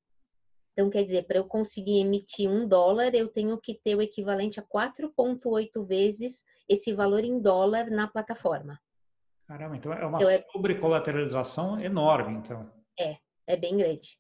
Então, 0.71 0.89
quer 0.89 1.03
dizer, 1.03 1.27
para 1.27 1.37
eu 1.37 1.45
conseguir 1.45 1.99
emitir 1.99 2.49
um 2.49 2.67
dólar, 2.67 3.13
eu 3.13 3.27
tenho 3.27 3.59
que 3.59 3.75
ter 3.75 3.95
o 3.95 4.01
equivalente 4.01 4.59
a 4.59 4.63
4,8 4.63 5.85
vezes 5.85 6.43
esse 6.67 6.91
valor 6.91 7.23
em 7.23 7.39
dólar 7.39 7.91
na 7.91 8.07
plataforma. 8.07 8.79
Caramba, 9.47 9.75
então 9.75 9.93
é 9.93 10.05
uma 10.05 10.17
então, 10.17 10.29
é... 10.29 10.37
sobrecolateralização 10.51 11.79
enorme, 11.79 12.37
então. 12.37 12.61
É, 12.99 13.17
é 13.45 13.55
bem 13.55 13.77
grande. 13.77 14.17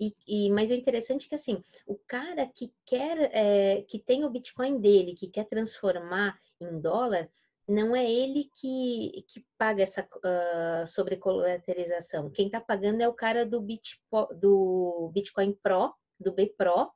E, 0.00 0.14
e, 0.26 0.50
mas 0.50 0.70
o 0.70 0.74
interessante 0.74 1.26
é 1.26 1.28
que 1.28 1.34
assim, 1.34 1.62
o 1.86 1.96
cara 2.06 2.46
que 2.46 2.72
quer, 2.86 3.30
é, 3.32 3.82
que 3.82 3.98
tem 3.98 4.24
o 4.24 4.30
Bitcoin 4.30 4.80
dele, 4.80 5.16
que 5.16 5.26
quer 5.26 5.44
transformar 5.44 6.38
em 6.60 6.80
dólar, 6.80 7.28
não 7.66 7.94
é 7.94 8.10
ele 8.10 8.50
que, 8.54 9.24
que 9.28 9.44
paga 9.58 9.82
essa 9.82 10.02
uh, 10.02 10.86
sobrecolateralização. 10.86 12.30
Quem 12.30 12.46
está 12.46 12.60
pagando 12.60 13.02
é 13.02 13.08
o 13.08 13.12
cara 13.12 13.44
do, 13.44 13.60
Bit, 13.60 14.00
do 14.40 15.10
Bitcoin 15.12 15.52
Pro, 15.62 15.92
do 16.18 16.32
B 16.32 16.46
Pro, 16.56 16.90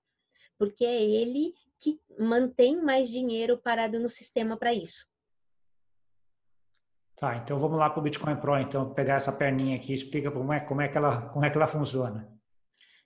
porque 0.57 0.85
é 0.85 1.03
ele 1.03 1.53
que 1.79 2.01
mantém 2.19 2.81
mais 2.81 3.11
dinheiro 3.11 3.59
parado 3.59 4.01
no 4.01 4.09
sistema 4.09 4.57
para 4.57 4.73
isso. 4.73 5.07
Tá, 7.23 7.37
então 7.37 7.57
vamos 7.61 7.79
lá 7.79 7.89
para 7.89 8.01
o 8.01 8.03
Bitcoin 8.03 8.35
Pro, 8.35 8.59
então, 8.59 8.93
pegar 8.95 9.15
essa 9.15 9.31
perninha 9.31 9.77
aqui, 9.77 9.95
explica 9.95 10.29
como 10.29 10.53
é, 10.53 10.59
como 10.59 10.81
é, 10.81 10.89
que, 10.89 10.99
ela, 10.99 11.29
como 11.29 11.45
é 11.45 11.51
que 11.51 11.57
ela 11.57 11.69
funciona. 11.69 12.29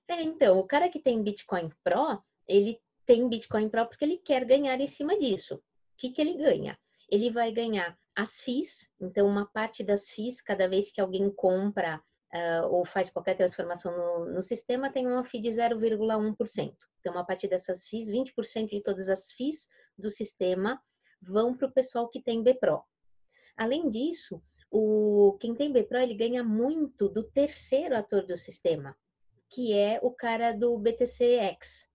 É, 0.09 0.23
então, 0.23 0.59
o 0.59 0.67
cara 0.67 0.89
que 0.89 0.99
tem 0.99 1.23
Bitcoin 1.23 1.71
Pro, 1.85 2.23
ele 2.49 2.81
tem 3.05 3.29
Bitcoin 3.29 3.69
Pro 3.69 3.85
porque 3.85 4.07
ele 4.07 4.17
quer 4.17 4.47
ganhar 4.47 4.81
em 4.81 4.87
cima 4.87 5.19
disso. 5.19 5.57
O 5.57 5.61
que, 5.99 6.13
que 6.13 6.23
ele 6.23 6.33
ganha? 6.33 6.79
Ele 7.11 7.31
vai 7.31 7.53
ganhar 7.53 7.95
as 8.17 8.41
FIIs, 8.41 8.89
então 8.99 9.27
uma 9.27 9.45
parte 9.53 9.85
das 9.85 10.09
FIIs, 10.09 10.41
cada 10.41 10.67
vez 10.67 10.91
que 10.91 11.03
alguém 11.03 11.31
compra 11.31 12.03
uh, 12.33 12.69
ou 12.71 12.87
faz 12.87 13.11
qualquer 13.11 13.37
transformação 13.37 13.95
no, 13.95 14.33
no 14.33 14.43
sistema, 14.43 14.91
tem 14.91 15.07
uma 15.07 15.25
FII 15.25 15.43
de 15.43 15.51
0,1%. 15.51 16.75
Então, 17.01 17.13
uma 17.13 17.27
parte 17.27 17.47
dessas 17.47 17.87
FIIs, 17.87 18.09
20% 18.11 18.71
de 18.71 18.83
todas 18.83 19.11
as 19.11 19.31
FIIs 19.33 19.69
do 19.99 20.09
sistema 20.09 20.81
vão 21.21 21.55
para 21.55 21.69
o 21.69 21.73
pessoal 21.73 22.09
que 22.09 22.23
tem 22.23 22.43
BPRO. 22.43 22.83
Além 23.57 23.91
disso, 23.91 24.43
o, 24.71 25.37
quem 25.41 25.55
tem 25.55 25.73
BPRO 25.73 25.99
ele 25.99 26.15
ganha 26.15 26.45
muito 26.45 27.09
do 27.09 27.23
terceiro 27.23 27.97
ator 27.97 28.27
do 28.27 28.37
sistema, 28.37 28.97
que 29.49 29.73
é 29.73 29.99
o 30.03 30.11
cara 30.11 30.53
do 30.53 30.77
BTCX. 30.79 31.89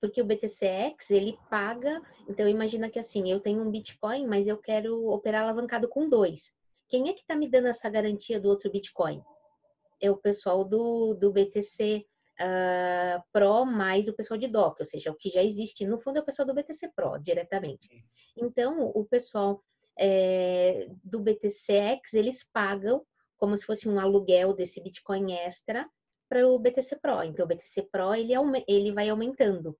Porque 0.00 0.22
o 0.22 0.24
BTCX, 0.24 1.10
ele 1.10 1.38
paga, 1.50 2.00
então 2.28 2.48
imagina 2.48 2.88
que 2.88 2.98
assim, 2.98 3.30
eu 3.30 3.38
tenho 3.38 3.62
um 3.62 3.70
Bitcoin, 3.70 4.26
mas 4.26 4.46
eu 4.46 4.56
quero 4.56 5.08
operar 5.10 5.42
alavancado 5.42 5.88
com 5.88 6.08
dois. 6.08 6.54
Quem 6.88 7.08
é 7.08 7.12
que 7.12 7.20
está 7.20 7.36
me 7.36 7.48
dando 7.48 7.68
essa 7.68 7.88
garantia 7.88 8.40
do 8.40 8.48
outro 8.48 8.70
Bitcoin? 8.70 9.22
É 10.00 10.10
o 10.10 10.16
pessoal 10.16 10.64
do, 10.64 11.14
do 11.14 11.30
BTC 11.30 12.06
uh, 12.40 12.42
ah, 12.42 13.24
Pro 13.30 13.66
mais 13.66 14.08
o 14.08 14.14
pessoal 14.14 14.40
de 14.40 14.48
DOC, 14.48 14.80
ou 14.80 14.86
seja, 14.86 15.10
o 15.10 15.14
que 15.14 15.30
já 15.30 15.44
existe, 15.44 15.86
no 15.86 16.00
fundo 16.00 16.16
é 16.16 16.20
o 16.22 16.24
pessoal 16.24 16.46
do 16.46 16.54
BTC 16.54 16.88
Pro, 16.96 17.18
diretamente. 17.18 18.04
Então, 18.36 18.90
o 18.94 19.04
pessoal 19.04 19.62
é, 20.00 20.88
do 21.04 21.20
BTCX, 21.20 22.14
eles 22.14 22.42
pagam 22.42 23.04
como 23.36 23.56
se 23.56 23.66
fosse 23.66 23.88
um 23.88 24.00
aluguel 24.00 24.54
desse 24.54 24.82
Bitcoin 24.82 25.32
extra 25.32 25.86
para 26.28 26.46
o 26.46 26.58
BTC 26.58 26.98
Pro. 27.00 27.22
Então, 27.22 27.44
o 27.44 27.48
BTC 27.48 27.82
Pro, 27.92 28.14
ele, 28.14 28.32
ele 28.66 28.92
vai 28.92 29.10
aumentando. 29.10 29.76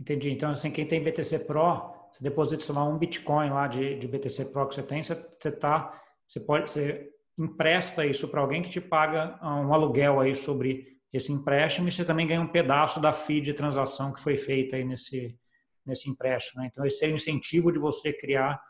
Entendi. 0.00 0.30
Então, 0.30 0.52
assim, 0.52 0.70
quem 0.70 0.86
tem 0.86 1.02
BTC 1.02 1.40
Pro, 1.40 1.92
você 2.10 2.22
deposita, 2.22 2.72
lá, 2.72 2.84
um 2.84 2.98
Bitcoin 2.98 3.50
lá 3.50 3.66
de, 3.66 3.98
de 3.98 4.08
BTC 4.08 4.46
Pro 4.46 4.68
que 4.68 4.74
você 4.74 4.82
tem, 4.82 5.02
você, 5.02 5.14
você 5.14 5.52
tá, 5.52 6.00
você 6.26 6.40
pode, 6.40 6.70
você 6.70 7.10
empresta 7.36 8.06
isso 8.06 8.28
para 8.28 8.40
alguém 8.40 8.62
que 8.62 8.70
te 8.70 8.80
paga 8.80 9.38
um 9.42 9.74
aluguel 9.74 10.20
aí 10.20 10.34
sobre 10.34 10.94
esse 11.12 11.32
empréstimo 11.32 11.88
e 11.88 11.92
você 11.92 12.04
também 12.04 12.26
ganha 12.26 12.40
um 12.40 12.48
pedaço 12.48 13.00
da 13.00 13.12
FII 13.12 13.40
de 13.40 13.54
transação 13.54 14.12
que 14.12 14.20
foi 14.20 14.36
feita 14.36 14.76
aí 14.76 14.84
nesse, 14.84 15.38
nesse 15.84 16.08
empréstimo. 16.08 16.62
Né? 16.62 16.68
Então, 16.70 16.84
esse 16.86 17.04
é 17.04 17.08
o 17.08 17.14
incentivo 17.16 17.72
de 17.72 17.78
você 17.78 18.12
criar 18.12 18.60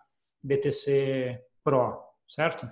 BTC 0.44 1.42
Pro, 1.64 1.98
certo? 2.28 2.70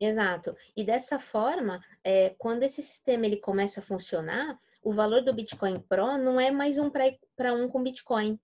Exato. 0.00 0.56
E 0.76 0.84
dessa 0.84 1.20
forma, 1.20 1.80
é, 2.02 2.34
quando 2.36 2.64
esse 2.64 2.82
sistema 2.82 3.24
ele 3.24 3.36
começa 3.36 3.78
a 3.78 3.82
funcionar, 3.82 4.58
o 4.82 4.92
valor 4.92 5.22
do 5.22 5.32
Bitcoin 5.32 5.78
Pro 5.78 6.18
não 6.18 6.40
é 6.40 6.50
mais 6.50 6.76
um 6.76 6.90
para 6.90 7.54
um 7.54 7.68
com 7.68 7.82
Bitcoin. 7.82 8.38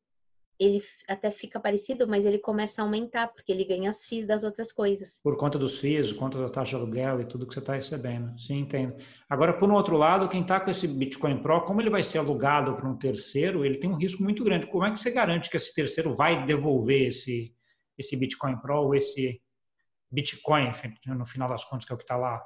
Ele 0.60 0.82
até 1.08 1.30
fica 1.30 1.58
parecido, 1.60 2.06
mas 2.06 2.24
ele 2.24 2.38
começa 2.38 2.80
a 2.80 2.84
aumentar, 2.84 3.28
porque 3.28 3.50
ele 3.50 3.64
ganha 3.64 3.90
as 3.90 4.04
FIIs 4.04 4.26
das 4.26 4.42
outras 4.42 4.72
coisas. 4.72 5.20
Por 5.22 5.36
conta 5.36 5.56
dos 5.56 5.78
FIIs, 5.78 6.12
por 6.12 6.18
conta 6.18 6.38
da 6.38 6.48
taxa 6.48 6.70
de 6.70 6.76
aluguel 6.76 7.20
e 7.20 7.24
tudo 7.24 7.46
que 7.46 7.54
você 7.54 7.60
está 7.60 7.74
recebendo. 7.74 8.36
Sim, 8.38 8.60
entendo. 8.60 8.94
Agora, 9.28 9.52
por 9.52 9.68
um 9.68 9.74
outro 9.74 9.96
lado, 9.96 10.28
quem 10.28 10.42
está 10.42 10.58
com 10.60 10.70
esse 10.70 10.86
Bitcoin 10.86 11.42
Pro, 11.42 11.62
como 11.62 11.80
ele 11.80 11.90
vai 11.90 12.02
ser 12.02 12.18
alugado 12.18 12.74
para 12.74 12.88
um 12.88 12.96
terceiro, 12.96 13.64
ele 13.64 13.78
tem 13.78 13.90
um 13.90 13.96
risco 13.96 14.22
muito 14.22 14.42
grande. 14.42 14.66
Como 14.66 14.84
é 14.84 14.92
que 14.92 14.98
você 14.98 15.10
garante 15.10 15.48
que 15.50 15.56
esse 15.56 15.72
terceiro 15.72 16.14
vai 16.14 16.44
devolver 16.44 17.06
esse, 17.06 17.54
esse 17.98 18.16
Bitcoin 18.16 18.56
Pro 18.60 18.84
ou 18.84 18.94
esse 18.94 19.42
Bitcoin, 20.10 20.72
no 21.06 21.26
final 21.26 21.48
das 21.48 21.64
contas, 21.64 21.84
que 21.84 21.92
é 21.92 21.94
o 21.94 21.98
que 21.98 22.04
está 22.04 22.16
lá? 22.16 22.42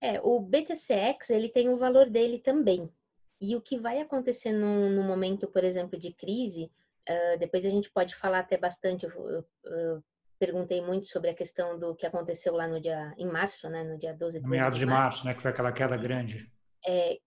É, 0.00 0.20
o 0.20 0.40
BTCX, 0.40 1.30
ele 1.30 1.48
tem 1.48 1.68
o 1.68 1.76
valor 1.76 2.08
dele 2.08 2.38
também. 2.38 2.92
E 3.40 3.56
o 3.56 3.60
que 3.60 3.78
vai 3.78 4.00
acontecer 4.00 4.52
no, 4.52 4.90
no 4.90 5.02
momento, 5.02 5.46
por 5.46 5.64
exemplo, 5.64 5.98
de 5.98 6.12
crise, 6.12 6.70
uh, 7.08 7.38
depois 7.38 7.64
a 7.64 7.70
gente 7.70 7.90
pode 7.90 8.14
falar 8.14 8.40
até 8.40 8.56
bastante, 8.56 9.06
eu, 9.06 9.10
eu, 9.10 9.44
eu, 9.64 10.04
perguntei 10.38 10.80
muito 10.80 11.08
sobre 11.08 11.30
a 11.30 11.34
questão 11.34 11.78
do 11.78 11.94
que 11.96 12.06
aconteceu 12.06 12.54
lá 12.54 12.68
no 12.68 12.80
dia, 12.80 13.12
em 13.16 13.26
março, 13.26 13.68
né, 13.68 13.82
no 13.82 13.98
dia 13.98 14.14
12 14.14 14.40
de 14.40 14.46
meados 14.46 14.78
de 14.78 14.86
março, 14.86 15.02
março, 15.02 15.26
né, 15.26 15.34
que 15.34 15.42
foi 15.42 15.50
aquela 15.50 15.72
queda 15.72 15.96
grande. 15.96 16.48
É, 16.86 17.18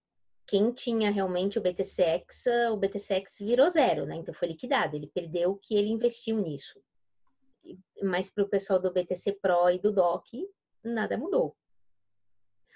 quem 0.48 0.72
tinha 0.72 1.12
realmente 1.12 1.60
o 1.60 1.62
BTCX, 1.62 2.46
o 2.72 2.78
BTCX 2.78 3.40
virou 3.40 3.70
zero, 3.70 4.06
né, 4.06 4.16
então 4.16 4.34
foi 4.34 4.48
liquidado, 4.50 4.96
ele 4.96 5.12
perdeu 5.14 5.52
o 5.52 5.58
que 5.58 5.76
ele 5.76 5.90
investiu 5.90 6.38
nisso. 6.38 6.80
Mas 8.02 8.30
para 8.30 8.44
o 8.44 8.50
pessoal 8.50 8.80
do 8.80 8.92
BTC 8.92 9.34
Pro 9.42 9.70
e 9.70 9.80
do 9.80 9.92
DOC, 9.92 10.48
nada 10.84 11.18
mudou. 11.18 11.56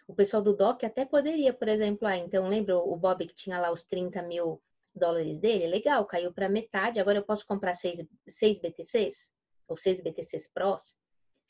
O 0.08 0.14
pessoal 0.14 0.42
do 0.42 0.56
DOC 0.56 0.86
até 0.86 1.04
poderia, 1.04 1.52
por 1.52 1.68
exemplo, 1.68 2.08
ah, 2.08 2.18
então 2.18 2.48
lembra 2.48 2.78
o 2.78 2.96
Bob 2.96 3.26
que 3.26 3.34
tinha 3.34 3.60
lá 3.60 3.72
os 3.72 3.84
30 3.84 4.22
mil 4.22 4.62
dólares 4.94 5.38
dele? 5.38 5.68
Legal, 5.68 6.06
caiu 6.06 6.32
para 6.32 6.48
metade, 6.48 7.00
agora 7.00 7.18
eu 7.18 7.24
posso 7.24 7.46
comprar 7.46 7.74
seis, 7.74 8.06
seis 8.28 8.60
BTCs? 8.60 9.32
Ou 9.68 9.76
seis 9.76 10.02
BTCs 10.02 10.48
Pros? 10.54 10.98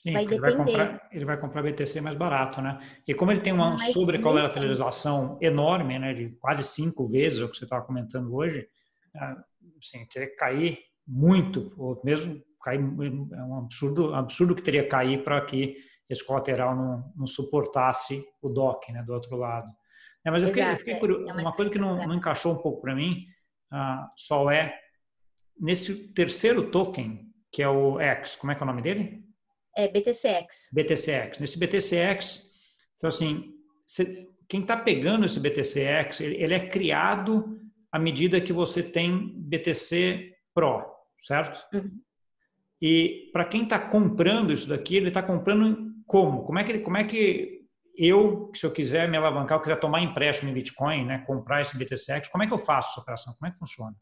Sim, 0.01 0.13
vai 0.13 0.23
ele, 0.23 0.39
vai 0.39 0.55
comprar, 0.55 1.09
ele 1.11 1.25
vai 1.25 1.39
comprar 1.39 1.63
BTC 1.63 1.99
mais 1.99 2.15
barato, 2.15 2.61
né? 2.61 2.79
E 3.07 3.13
como 3.13 3.31
ele 3.31 3.41
tem 3.41 3.51
uma 3.51 3.77
sobrecolateralização 3.77 5.37
enorme, 5.41 5.97
né, 5.97 6.13
de 6.13 6.29
quase 6.39 6.63
cinco 6.63 7.07
vezes 7.07 7.39
o 7.41 7.49
que 7.49 7.57
você 7.57 7.65
estava 7.65 7.85
comentando 7.85 8.33
hoje, 8.33 8.67
ah, 9.15 9.43
assim, 9.79 10.05
que 10.05 10.27
cair 10.27 10.77
muito, 11.07 11.73
ou 11.77 11.99
mesmo 12.03 12.41
cair, 12.65 12.79
é 12.79 13.43
um 13.43 13.59
absurdo, 13.59 14.13
absurdo 14.15 14.55
que 14.55 14.63
teria 14.63 14.83
que 14.83 14.89
cair 14.89 15.23
para 15.23 15.39
que 15.45 15.77
esse 16.09 16.25
colateral 16.25 16.75
não, 16.75 17.13
não, 17.15 17.27
suportasse 17.27 18.25
o 18.41 18.49
DOC, 18.49 18.91
né, 18.91 19.03
do 19.03 19.13
outro 19.13 19.37
lado. 19.37 19.71
É, 20.25 20.31
mas 20.31 20.41
eu 20.41 20.49
fiquei, 20.49 20.63
eu 20.63 20.77
fiquei 20.77 20.95
curioso, 20.95 21.29
é 21.29 21.33
uma 21.33 21.53
coisa 21.53 21.69
que 21.69 21.77
não, 21.77 21.95
não 22.07 22.15
encaixou 22.15 22.53
um 22.53 22.57
pouco 22.57 22.81
para 22.81 22.95
mim, 22.95 23.25
uh, 23.71 24.07
só 24.15 24.49
é 24.49 24.75
nesse 25.59 26.13
terceiro 26.13 26.71
token, 26.71 27.31
que 27.51 27.61
é 27.61 27.69
o 27.69 27.99
X, 27.99 28.35
como 28.35 28.51
é 28.51 28.55
que 28.55 28.63
é 28.63 28.65
o 28.65 28.67
nome 28.67 28.81
dele? 28.81 29.23
É 29.77 29.87
BTCX. 29.87 30.69
BTCX. 30.73 31.39
Nesse 31.39 31.59
BTCX, 31.59 32.51
então 32.97 33.09
assim, 33.09 33.53
você, 33.85 34.27
quem 34.49 34.61
está 34.61 34.75
pegando 34.75 35.25
esse 35.25 35.39
BTCX, 35.39 36.21
ele, 36.21 36.35
ele 36.35 36.53
é 36.53 36.67
criado 36.67 37.59
à 37.91 37.99
medida 37.99 38.41
que 38.41 38.51
você 38.51 38.81
tem 38.81 39.31
BTC 39.35 40.33
Pro, 40.53 40.85
certo? 41.21 41.63
Uhum. 41.75 41.99
E 42.87 43.31
para 43.33 43.45
quem 43.45 43.63
está 43.63 43.79
comprando 43.79 44.53
isso 44.53 44.69
daqui, 44.69 44.95
ele 44.95 45.07
está 45.07 45.23
comprando 45.23 45.91
como? 46.05 46.45
Como 46.45 46.59
é 46.59 46.63
que 46.63 46.77
como 46.77 46.97
é 46.97 47.03
que 47.03 47.65
eu, 47.97 48.51
se 48.53 48.63
eu 48.63 48.71
quiser 48.71 49.09
me 49.09 49.17
alavancar, 49.17 49.57
eu 49.57 49.61
quiser 49.63 49.79
tomar 49.79 50.01
empréstimo 50.01 50.51
em 50.51 50.53
Bitcoin, 50.53 51.03
né, 51.03 51.23
comprar 51.25 51.63
esse 51.63 51.75
BTCX, 51.75 52.27
como 52.27 52.43
é 52.43 52.47
que 52.47 52.53
eu 52.53 52.59
faço 52.59 52.91
essa 52.91 53.01
operação? 53.01 53.33
Como 53.39 53.49
é 53.49 53.51
que 53.51 53.57
funciona? 53.57 53.95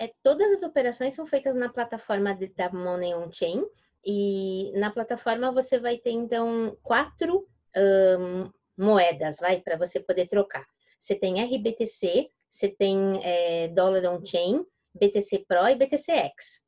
É, 0.00 0.10
todas 0.20 0.50
as 0.50 0.64
operações 0.64 1.14
são 1.14 1.24
feitas 1.28 1.54
na 1.54 1.68
plataforma 1.68 2.34
de, 2.34 2.48
da 2.48 2.72
Money 2.72 3.14
on 3.14 3.30
Chain 3.30 3.64
e 4.04 4.72
na 4.74 4.90
plataforma 4.90 5.52
você 5.52 5.78
vai 5.78 5.98
ter 5.98 6.10
então 6.10 6.76
quatro 6.82 7.46
um, 7.76 8.50
moedas, 8.76 9.36
vai 9.36 9.60
para 9.60 9.76
você 9.76 10.00
poder 10.00 10.26
trocar. 10.26 10.66
Você 10.98 11.14
tem 11.14 11.40
RBTC, 11.40 12.28
você 12.50 12.68
tem 12.68 13.20
é, 13.22 13.68
Dollar 13.68 14.12
on 14.12 14.26
Chain, 14.26 14.66
BTC 14.92 15.44
Pro 15.46 15.68
e 15.68 15.76
BTCX. 15.76 16.63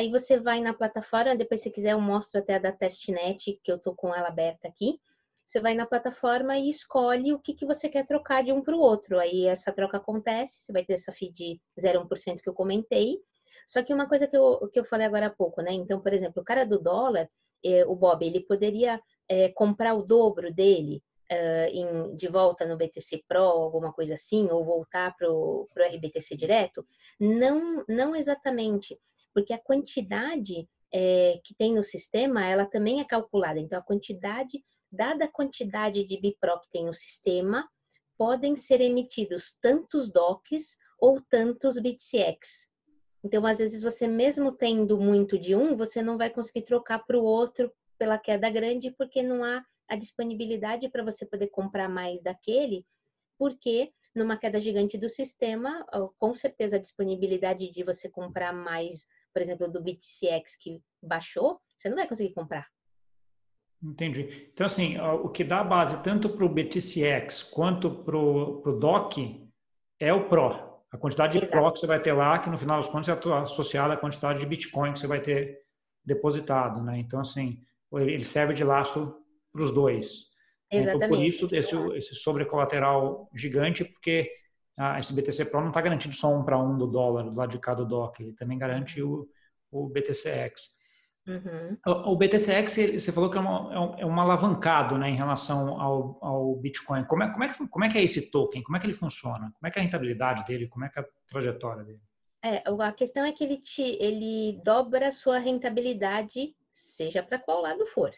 Aí 0.00 0.10
você 0.10 0.40
vai 0.40 0.62
na 0.62 0.72
plataforma, 0.72 1.36
depois 1.36 1.60
se 1.60 1.70
quiser 1.70 1.92
eu 1.92 2.00
mostro 2.00 2.40
até 2.40 2.54
a 2.54 2.58
da 2.58 2.72
testnet, 2.72 3.60
que 3.62 3.70
eu 3.70 3.78
tô 3.78 3.94
com 3.94 4.14
ela 4.14 4.28
aberta 4.28 4.66
aqui. 4.66 4.98
Você 5.46 5.60
vai 5.60 5.74
na 5.74 5.84
plataforma 5.84 6.56
e 6.56 6.70
escolhe 6.70 7.34
o 7.34 7.38
que, 7.38 7.52
que 7.52 7.66
você 7.66 7.86
quer 7.86 8.06
trocar 8.06 8.42
de 8.42 8.50
um 8.50 8.62
para 8.62 8.74
o 8.74 8.80
outro. 8.80 9.18
Aí 9.18 9.44
essa 9.44 9.70
troca 9.70 9.98
acontece, 9.98 10.62
você 10.62 10.72
vai 10.72 10.86
ter 10.86 10.94
essa 10.94 11.12
FII 11.12 11.30
de 11.32 11.60
0,1% 11.78 12.40
que 12.40 12.48
eu 12.48 12.54
comentei. 12.54 13.18
Só 13.66 13.82
que 13.82 13.92
uma 13.92 14.08
coisa 14.08 14.26
que 14.26 14.34
eu, 14.34 14.70
que 14.72 14.80
eu 14.80 14.86
falei 14.86 15.06
agora 15.06 15.26
há 15.26 15.30
pouco, 15.30 15.60
né? 15.60 15.70
Então, 15.74 16.00
por 16.00 16.14
exemplo, 16.14 16.40
o 16.40 16.44
cara 16.46 16.64
do 16.64 16.78
dólar, 16.78 17.28
eh, 17.62 17.84
o 17.84 17.94
Bob, 17.94 18.24
ele 18.24 18.40
poderia 18.40 18.98
eh, 19.28 19.50
comprar 19.50 19.92
o 19.92 20.02
dobro 20.02 20.50
dele 20.50 21.02
uh, 21.30 21.68
em, 21.70 22.16
de 22.16 22.26
volta 22.26 22.64
no 22.64 22.78
BTC 22.78 23.22
Pro, 23.28 23.42
alguma 23.42 23.92
coisa 23.92 24.14
assim, 24.14 24.48
ou 24.50 24.64
voltar 24.64 25.14
para 25.14 25.30
o 25.30 25.68
RBTC 25.76 26.38
direto? 26.38 26.86
Não, 27.20 27.84
não 27.86 28.16
exatamente 28.16 28.98
porque 29.34 29.52
a 29.52 29.58
quantidade 29.58 30.68
é, 30.92 31.40
que 31.44 31.54
tem 31.54 31.74
no 31.74 31.82
sistema, 31.82 32.46
ela 32.46 32.66
também 32.66 33.00
é 33.00 33.04
calculada. 33.04 33.58
Então, 33.60 33.78
a 33.78 33.82
quantidade, 33.82 34.64
dada 34.90 35.24
a 35.24 35.30
quantidade 35.30 36.04
de 36.04 36.20
BIPRO 36.20 36.60
que 36.60 36.70
tem 36.70 36.86
no 36.86 36.94
sistema, 36.94 37.68
podem 38.18 38.56
ser 38.56 38.80
emitidos 38.80 39.56
tantos 39.60 40.12
DOCs 40.12 40.76
ou 40.98 41.20
tantos 41.22 41.78
BTCX. 41.78 42.68
Então, 43.24 43.46
às 43.46 43.58
vezes, 43.58 43.82
você 43.82 44.06
mesmo 44.06 44.52
tendo 44.52 44.98
muito 44.98 45.38
de 45.38 45.54
um, 45.54 45.76
você 45.76 46.02
não 46.02 46.18
vai 46.18 46.30
conseguir 46.30 46.62
trocar 46.62 47.00
para 47.00 47.18
o 47.18 47.24
outro 47.24 47.72
pela 47.98 48.18
queda 48.18 48.50
grande, 48.50 48.90
porque 48.90 49.22
não 49.22 49.44
há 49.44 49.64
a 49.88 49.96
disponibilidade 49.96 50.88
para 50.88 51.04
você 51.04 51.26
poder 51.26 51.48
comprar 51.48 51.88
mais 51.88 52.22
daquele, 52.22 52.86
porque 53.38 53.92
numa 54.14 54.36
queda 54.36 54.60
gigante 54.60 54.98
do 54.98 55.08
sistema, 55.08 55.84
com 56.18 56.34
certeza 56.34 56.76
a 56.76 56.80
disponibilidade 56.80 57.70
de 57.70 57.82
você 57.84 58.08
comprar 58.08 58.52
mais 58.52 59.06
por 59.32 59.42
exemplo, 59.42 59.70
do 59.70 59.82
BTCX 59.82 60.56
que 60.56 60.80
baixou, 61.02 61.60
você 61.78 61.88
não 61.88 61.96
vai 61.96 62.08
conseguir 62.08 62.34
comprar. 62.34 62.66
Entendi. 63.82 64.50
Então, 64.52 64.66
assim, 64.66 64.98
o 64.98 65.28
que 65.28 65.42
dá 65.42 65.64
base 65.64 66.02
tanto 66.02 66.28
para 66.28 66.44
o 66.44 66.48
BTCX 66.48 67.42
quanto 67.44 67.90
para 68.04 68.16
o 68.16 68.78
DOC 68.78 69.48
é 69.98 70.12
o 70.12 70.28
PRO. 70.28 70.70
A 70.92 70.98
quantidade 70.98 71.38
de 71.38 71.44
Exato. 71.44 71.52
PRO 71.52 71.72
que 71.72 71.80
você 71.80 71.86
vai 71.86 72.00
ter 72.00 72.12
lá, 72.12 72.38
que 72.38 72.50
no 72.50 72.58
final 72.58 72.78
das 72.78 72.90
contas 72.90 73.08
é 73.08 73.32
associada 73.38 73.94
à 73.94 73.96
quantidade 73.96 74.40
de 74.40 74.46
Bitcoin 74.46 74.92
que 74.92 75.00
você 75.00 75.06
vai 75.06 75.20
ter 75.20 75.60
depositado, 76.04 76.82
né? 76.82 76.98
Então, 76.98 77.20
assim, 77.20 77.62
ele 77.92 78.24
serve 78.24 78.52
de 78.52 78.64
laço 78.64 79.16
para 79.52 79.62
os 79.62 79.72
dois. 79.72 80.28
Exatamente. 80.70 81.06
Então, 81.06 81.08
por 81.08 81.24
isso, 81.24 81.48
esse, 81.54 81.76
esse 81.96 82.14
sobrecolateral 82.14 83.30
gigante, 83.34 83.84
porque 83.84 84.30
ah, 84.82 84.98
esse 84.98 85.12
BTC 85.12 85.44
Pro 85.44 85.60
não 85.60 85.68
está 85.68 85.82
garantido 85.82 86.14
só 86.14 86.34
um 86.34 86.42
para 86.42 86.58
um 86.58 86.78
do 86.78 86.86
dólar 86.86 87.24
do 87.24 87.36
lado 87.36 87.50
de 87.50 87.58
cada 87.58 87.84
DOC, 87.84 88.20
ele 88.20 88.32
também 88.32 88.56
garante 88.56 89.02
o, 89.02 89.28
o 89.70 89.86
BTCX. 89.88 90.70
Uhum. 91.26 91.76
O, 92.06 92.16
BTCX, 92.16 92.94
você 92.94 93.12
falou 93.12 93.28
que 93.28 93.36
é, 93.36 93.40
uma, 93.42 93.98
é, 93.98 94.02
é 94.02 94.06
um 94.06 94.18
alavancado 94.18 94.96
né, 94.96 95.10
em 95.10 95.16
relação 95.16 95.78
ao, 95.78 96.18
ao 96.22 96.56
Bitcoin. 96.56 97.04
Como 97.04 97.22
é, 97.22 97.30
como, 97.30 97.44
é, 97.44 97.54
como 97.68 97.84
é 97.84 97.90
que 97.90 97.98
é 97.98 98.02
esse 98.02 98.30
token? 98.30 98.62
Como 98.62 98.74
é 98.74 98.80
que 98.80 98.86
ele 98.86 98.94
funciona? 98.94 99.52
Como 99.52 99.66
é 99.66 99.70
que 99.70 99.78
é 99.78 99.82
a 99.82 99.84
rentabilidade 99.84 100.46
dele? 100.46 100.66
Como 100.66 100.86
é 100.86 100.88
que 100.88 100.98
é 100.98 101.02
a 101.02 101.06
trajetória 101.28 101.84
dele? 101.84 102.00
É, 102.42 102.62
a 102.66 102.92
questão 102.92 103.22
é 103.22 103.32
que 103.32 103.44
ele, 103.44 103.58
te, 103.58 103.82
ele 104.00 104.62
dobra 104.64 105.08
a 105.08 105.12
sua 105.12 105.38
rentabilidade, 105.38 106.56
seja 106.72 107.22
para 107.22 107.38
qual 107.38 107.60
lado 107.60 107.86
for. 107.88 108.10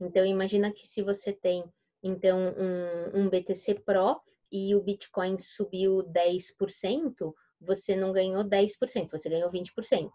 Então, 0.00 0.26
imagina 0.26 0.72
que 0.72 0.84
se 0.84 1.00
você 1.00 1.32
tem 1.32 1.64
então 2.02 2.38
um, 2.38 3.20
um 3.20 3.28
BTC 3.28 3.74
Pro 3.86 4.20
e 4.50 4.74
o 4.74 4.80
Bitcoin 4.80 5.38
subiu 5.38 6.02
10%, 6.04 7.34
você 7.60 7.96
não 7.96 8.12
ganhou 8.12 8.44
10%, 8.44 9.10
você 9.10 9.28
ganhou 9.28 9.50
20%. 9.50 10.10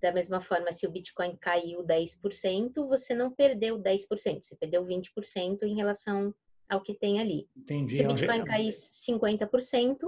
Da 0.00 0.12
mesma 0.12 0.40
forma, 0.40 0.72
se 0.72 0.86
o 0.86 0.90
Bitcoin 0.90 1.36
caiu 1.36 1.84
10%, 1.84 2.86
você 2.88 3.14
não 3.14 3.30
perdeu 3.30 3.78
10%, 3.78 4.42
você 4.42 4.56
perdeu 4.56 4.84
20% 4.84 5.62
em 5.62 5.74
relação 5.74 6.34
ao 6.68 6.80
que 6.80 6.94
tem 6.94 7.20
ali. 7.20 7.48
Entendi. 7.56 7.96
Se 7.96 8.04
o 8.04 8.08
Bitcoin 8.08 8.44
cair 8.44 8.70
50%, 8.70 9.98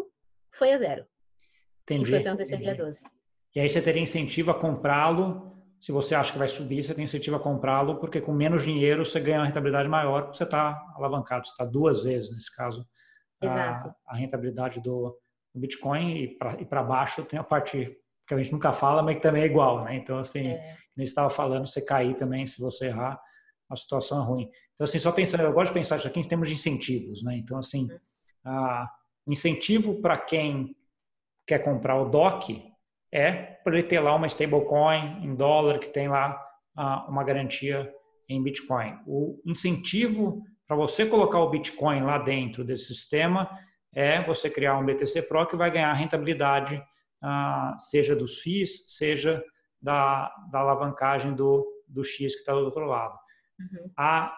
foi 0.52 0.72
a 0.72 0.78
zero. 0.78 1.06
Entendi. 1.82 2.04
Que 2.04 2.10
foi 2.10 2.20
o 2.20 2.22
que 2.22 2.28
aconteceu 2.28 2.58
dia 2.58 2.74
12. 2.74 3.02
E 3.54 3.60
aí 3.60 3.68
você 3.68 3.82
teria 3.82 4.00
incentivo 4.00 4.50
a 4.50 4.58
comprá-lo. 4.58 5.52
Se 5.78 5.92
você 5.92 6.14
acha 6.14 6.32
que 6.32 6.38
vai 6.38 6.48
subir, 6.48 6.82
você 6.82 6.94
tem 6.94 7.04
incentivo 7.04 7.36
a 7.36 7.40
comprá-lo, 7.40 7.96
porque 7.96 8.20
com 8.20 8.32
menos 8.32 8.62
dinheiro 8.62 9.04
você 9.04 9.20
ganha 9.20 9.40
uma 9.40 9.46
rentabilidade 9.46 9.88
maior, 9.88 10.22
porque 10.22 10.38
você 10.38 10.44
está 10.44 10.80
alavancado, 10.94 11.44
você 11.44 11.50
está 11.50 11.64
duas 11.64 12.04
vezes, 12.04 12.32
nesse 12.32 12.54
caso, 12.54 12.86
a, 13.46 13.94
a, 14.06 14.16
rentabilidade 14.16 14.80
do, 14.80 15.18
do 15.54 15.60
Bitcoin 15.60 16.16
e 16.16 16.38
para 16.66 16.82
baixo 16.82 17.24
tem 17.24 17.38
a 17.38 17.44
parte 17.44 17.96
que 18.26 18.34
a 18.34 18.38
gente 18.38 18.52
nunca 18.52 18.72
fala, 18.72 19.02
mas 19.02 19.16
que 19.16 19.22
também 19.22 19.42
é 19.42 19.46
igual, 19.46 19.84
né? 19.84 19.96
Então, 19.96 20.18
assim, 20.18 20.48
é. 20.48 20.76
gente 20.96 21.08
estava 21.08 21.28
falando, 21.30 21.66
você 21.66 21.82
cair 21.82 22.16
também, 22.16 22.46
se 22.46 22.60
você 22.60 22.86
errar, 22.86 23.20
a 23.68 23.76
situação 23.76 24.22
é 24.22 24.26
ruim. 24.26 24.50
Então, 24.74 24.84
assim, 24.84 24.98
só 24.98 25.12
pensando, 25.12 25.42
eu 25.42 25.52
gosto 25.52 25.68
de 25.68 25.74
pensar 25.74 25.98
isso 25.98 26.06
aqui 26.06 26.20
em 26.20 26.28
termos 26.28 26.48
de 26.48 26.54
incentivos, 26.54 27.22
né? 27.22 27.36
Então, 27.36 27.58
assim, 27.58 27.90
uhum. 27.90 27.98
a, 28.44 28.88
o 29.26 29.32
incentivo 29.32 30.00
para 30.00 30.18
quem 30.18 30.76
quer 31.46 31.60
comprar 31.60 32.00
o 32.00 32.08
DOC 32.08 32.72
é 33.12 33.32
para 33.32 33.74
ele 33.74 33.86
ter 33.86 34.00
lá 34.00 34.14
uma 34.14 34.26
stablecoin 34.26 35.24
em 35.24 35.34
dólar 35.34 35.78
que 35.78 35.88
tem 35.88 36.08
lá 36.08 36.40
a, 36.76 37.06
uma 37.08 37.24
garantia 37.24 37.92
em 38.28 38.42
Bitcoin. 38.42 38.98
O 39.06 39.40
incentivo 39.44 40.42
para 40.72 40.76
você 40.76 41.04
colocar 41.04 41.38
o 41.38 41.50
Bitcoin 41.50 42.00
lá 42.00 42.16
dentro 42.16 42.64
desse 42.64 42.86
sistema 42.86 43.58
é 43.94 44.24
você 44.24 44.48
criar 44.48 44.78
um 44.78 44.86
BTC 44.86 45.20
Pro 45.20 45.46
que 45.46 45.54
vai 45.54 45.70
ganhar 45.70 45.92
rentabilidade 45.92 46.82
ah, 47.22 47.76
seja 47.78 48.16
dos 48.16 48.40
FIIs, 48.40 48.96
seja 48.96 49.44
da, 49.78 50.34
da 50.50 50.60
alavancagem 50.60 51.34
do, 51.34 51.70
do 51.86 52.02
X 52.02 52.32
que 52.32 52.40
está 52.40 52.54
do 52.54 52.64
outro 52.64 52.86
lado. 52.86 53.14
Uhum. 53.60 53.90
A, 53.98 54.34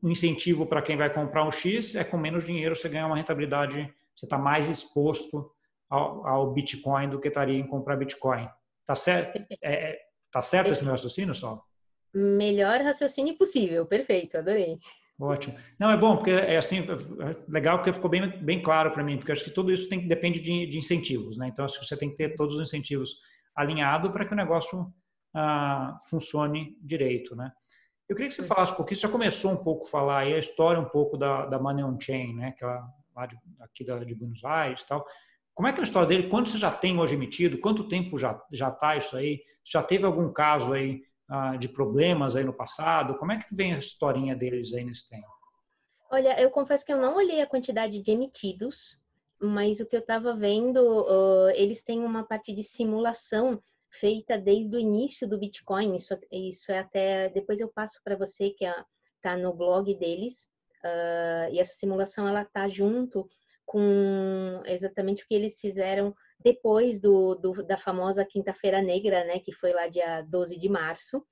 o 0.00 0.08
incentivo 0.08 0.64
para 0.64 0.80
quem 0.80 0.96
vai 0.96 1.12
comprar 1.12 1.44
um 1.44 1.50
X 1.50 1.96
é 1.96 2.04
com 2.04 2.16
menos 2.16 2.44
dinheiro 2.44 2.76
você 2.76 2.88
ganha 2.88 3.06
uma 3.06 3.16
rentabilidade, 3.16 3.92
você 4.14 4.26
está 4.26 4.38
mais 4.38 4.68
exposto 4.68 5.50
ao, 5.90 6.24
ao, 6.24 6.52
Bitcoin 6.52 7.08
do 7.08 7.18
que 7.18 7.26
estaria 7.26 7.58
em 7.58 7.66
comprar 7.66 7.96
Bitcoin. 7.96 8.48
Tá 8.86 8.94
certo? 8.94 9.44
É, 9.60 9.90
é 9.90 9.98
tá 10.30 10.40
certo 10.40 10.70
esse 10.70 10.84
meu 10.84 10.92
raciocínio, 10.92 11.34
só? 11.34 11.60
Melhor 12.14 12.80
raciocínio 12.80 13.36
possível, 13.36 13.84
perfeito, 13.84 14.38
adorei. 14.38 14.78
Ótimo. 15.18 15.56
Não, 15.78 15.90
é 15.90 15.96
bom, 15.96 16.16
porque 16.16 16.30
é 16.30 16.56
assim, 16.56 16.80
é 16.80 17.36
legal 17.48 17.78
porque 17.78 17.92
ficou 17.92 18.10
bem, 18.10 18.28
bem 18.42 18.60
claro 18.60 18.90
para 18.90 19.02
mim, 19.04 19.16
porque 19.16 19.30
acho 19.30 19.44
que 19.44 19.50
tudo 19.50 19.72
isso 19.72 19.88
tem, 19.88 20.08
depende 20.08 20.40
de, 20.40 20.66
de 20.66 20.76
incentivos, 20.76 21.36
né? 21.36 21.48
Então, 21.48 21.64
acho 21.64 21.78
que 21.78 21.86
você 21.86 21.96
tem 21.96 22.10
que 22.10 22.16
ter 22.16 22.34
todos 22.34 22.56
os 22.56 22.60
incentivos 22.60 23.20
alinhados 23.54 24.10
para 24.10 24.24
que 24.24 24.32
o 24.32 24.36
negócio 24.36 24.92
ah, 25.32 26.00
funcione 26.06 26.76
direito, 26.82 27.36
né? 27.36 27.52
Eu 28.08 28.16
queria 28.16 28.28
que 28.28 28.34
você 28.34 28.44
falasse 28.44 28.72
um 28.72 28.76
pouquinho, 28.76 28.96
você 28.96 29.06
já 29.06 29.08
começou 29.08 29.52
um 29.52 29.62
pouco 29.62 29.86
a 29.86 29.90
falar 29.90 30.18
aí 30.18 30.34
a 30.34 30.38
história 30.38 30.80
um 30.80 30.88
pouco 30.88 31.16
da, 31.16 31.46
da 31.46 31.58
Money 31.58 31.84
on 31.84 31.98
Chain, 31.98 32.34
né? 32.34 32.52
Que 32.58 32.64
é 32.64 32.80
lá 33.14 33.26
de, 33.26 33.36
aqui 33.60 33.84
da, 33.84 33.98
de 34.02 34.14
Buenos 34.14 34.44
Aires 34.44 34.82
e 34.82 34.86
tal. 34.86 35.06
Como 35.54 35.68
é 35.68 35.72
que 35.72 35.78
é 35.78 35.82
a 35.82 35.84
história 35.84 36.08
dele? 36.08 36.28
Quanto 36.28 36.50
você 36.50 36.58
já 36.58 36.70
tem 36.70 36.98
hoje 36.98 37.14
emitido? 37.14 37.58
Quanto 37.58 37.88
tempo 37.88 38.18
já 38.18 38.38
já 38.52 38.68
está 38.68 38.96
isso 38.96 39.16
aí? 39.16 39.40
Já 39.64 39.82
teve 39.82 40.04
algum 40.04 40.32
caso 40.32 40.72
aí 40.72 41.02
de 41.58 41.68
problemas 41.68 42.36
aí 42.36 42.44
no 42.44 42.52
passado? 42.52 43.16
Como 43.18 43.32
é 43.32 43.38
que 43.38 43.54
vem 43.54 43.74
a 43.74 43.78
historinha 43.78 44.36
deles 44.36 44.72
aí 44.74 44.84
nesse 44.84 45.08
tempo? 45.08 45.26
Olha, 46.10 46.40
eu 46.40 46.50
confesso 46.50 46.84
que 46.84 46.92
eu 46.92 47.00
não 47.00 47.16
olhei 47.16 47.40
a 47.40 47.46
quantidade 47.46 48.00
de 48.00 48.10
emitidos, 48.10 48.98
mas 49.40 49.80
o 49.80 49.86
que 49.86 49.96
eu 49.96 50.00
estava 50.00 50.34
vendo, 50.34 50.78
uh, 50.78 51.50
eles 51.54 51.82
têm 51.82 52.04
uma 52.04 52.24
parte 52.24 52.52
de 52.52 52.62
simulação 52.62 53.60
feita 53.90 54.38
desde 54.38 54.76
o 54.76 54.78
início 54.78 55.28
do 55.28 55.38
Bitcoin. 55.38 55.96
Isso, 55.96 56.16
isso 56.30 56.72
é 56.72 56.78
até 56.78 57.28
depois 57.30 57.60
eu 57.60 57.68
passo 57.68 58.00
para 58.02 58.16
você 58.16 58.50
que 58.50 58.64
está 58.64 59.32
é, 59.32 59.36
no 59.36 59.52
blog 59.52 59.92
deles. 59.94 60.48
Uh, 60.84 61.52
e 61.52 61.58
essa 61.58 61.74
simulação 61.74 62.28
ela 62.28 62.42
está 62.42 62.68
junto 62.68 63.28
com 63.64 64.62
exatamente 64.66 65.24
o 65.24 65.26
que 65.26 65.34
eles 65.34 65.58
fizeram 65.58 66.14
depois 66.44 67.00
do, 67.00 67.34
do 67.34 67.62
da 67.62 67.76
famosa 67.76 68.24
Quinta-feira 68.24 68.82
Negra, 68.82 69.24
né, 69.24 69.40
que 69.40 69.52
foi 69.52 69.72
lá 69.72 69.88
dia 69.88 70.20
12 70.22 70.58
de 70.58 70.68
março. 70.68 71.24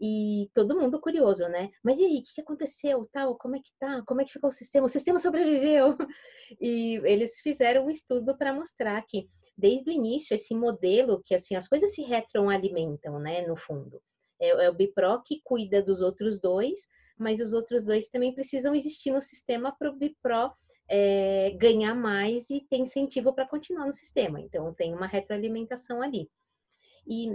E 0.00 0.50
todo 0.52 0.78
mundo 0.78 1.00
curioso, 1.00 1.46
né? 1.48 1.70
Mas 1.82 1.96
e 1.96 2.04
aí, 2.04 2.18
o 2.18 2.34
que 2.34 2.40
aconteceu? 2.40 3.08
Tal, 3.12 3.36
como 3.36 3.54
é 3.54 3.60
que 3.60 3.70
tá? 3.78 4.02
Como 4.04 4.20
é 4.20 4.24
que 4.24 4.32
ficou 4.32 4.50
o 4.50 4.52
sistema? 4.52 4.86
O 4.86 4.88
sistema 4.88 5.20
sobreviveu? 5.20 5.96
E 6.60 7.00
eles 7.04 7.40
fizeram 7.40 7.86
um 7.86 7.90
estudo 7.90 8.36
para 8.36 8.52
mostrar 8.52 9.00
que 9.06 9.28
desde 9.56 9.88
o 9.90 9.92
início 9.92 10.34
esse 10.34 10.54
modelo 10.54 11.22
que 11.24 11.34
assim 11.34 11.54
as 11.54 11.66
coisas 11.68 11.94
se 11.94 12.02
retroalimentam, 12.02 13.18
né, 13.18 13.46
no 13.46 13.56
fundo. 13.56 14.02
É, 14.40 14.48
é 14.48 14.70
o 14.70 14.74
Bipro 14.74 15.22
que 15.22 15.40
cuida 15.44 15.80
dos 15.80 16.00
outros 16.00 16.40
dois, 16.40 16.80
mas 17.16 17.40
os 17.40 17.52
outros 17.52 17.84
dois 17.84 18.08
também 18.08 18.34
precisam 18.34 18.74
existir 18.74 19.12
no 19.12 19.22
sistema 19.22 19.74
para 19.78 19.90
o 19.90 19.96
Bipro 19.96 20.52
é, 20.94 21.50
ganhar 21.56 21.94
mais 21.94 22.50
e 22.50 22.60
ter 22.60 22.76
incentivo 22.76 23.32
para 23.32 23.48
continuar 23.48 23.86
no 23.86 23.92
sistema. 23.94 24.38
Então, 24.38 24.74
tem 24.74 24.92
uma 24.92 25.06
retroalimentação 25.06 26.02
ali. 26.02 26.30
E 27.06 27.34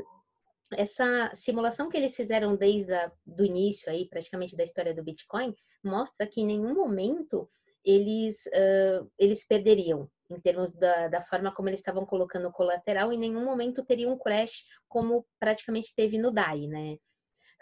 essa 0.74 1.32
simulação 1.34 1.90
que 1.90 1.98
eles 1.98 2.16
fizeram 2.16 2.56
desde 2.56 2.94
o 3.26 3.44
início 3.44 3.92
aí, 3.92 4.08
praticamente 4.08 4.56
da 4.56 4.64
história 4.64 4.94
do 4.94 5.04
Bitcoin, 5.04 5.56
mostra 5.84 6.28
que 6.28 6.40
em 6.40 6.46
nenhum 6.46 6.76
momento 6.76 7.50
eles, 7.84 8.46
uh, 8.46 9.10
eles 9.18 9.44
perderiam 9.44 10.08
em 10.30 10.40
termos 10.40 10.72
da, 10.74 11.08
da, 11.08 11.24
forma 11.24 11.52
como 11.52 11.70
eles 11.70 11.80
estavam 11.80 12.06
colocando 12.06 12.50
o 12.50 12.52
colateral, 12.52 13.12
em 13.12 13.18
nenhum 13.18 13.44
momento 13.44 13.84
teria 13.84 14.10
um 14.10 14.20
crash 14.20 14.66
como 14.88 15.26
praticamente 15.40 15.96
teve 15.96 16.20
no 16.20 16.32
DAI, 16.32 16.68
né? 16.68 16.98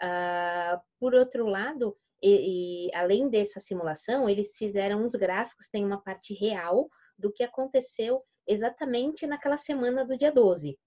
Uh, 0.02 0.80
por 0.98 1.14
outro 1.14 1.46
lado, 1.46 1.96
e, 2.22 2.88
e, 2.88 2.94
além 2.94 3.28
dessa 3.28 3.60
simulação, 3.60 4.28
eles 4.28 4.56
fizeram 4.56 5.04
uns 5.04 5.14
gráficos, 5.14 5.68
tem 5.68 5.84
uma 5.84 6.00
parte 6.02 6.34
real 6.34 6.88
do 7.18 7.32
que 7.32 7.42
aconteceu 7.42 8.22
exatamente 8.46 9.26
naquela 9.26 9.56
semana 9.56 10.04
do 10.04 10.16
dia 10.16 10.32
12. 10.32 10.78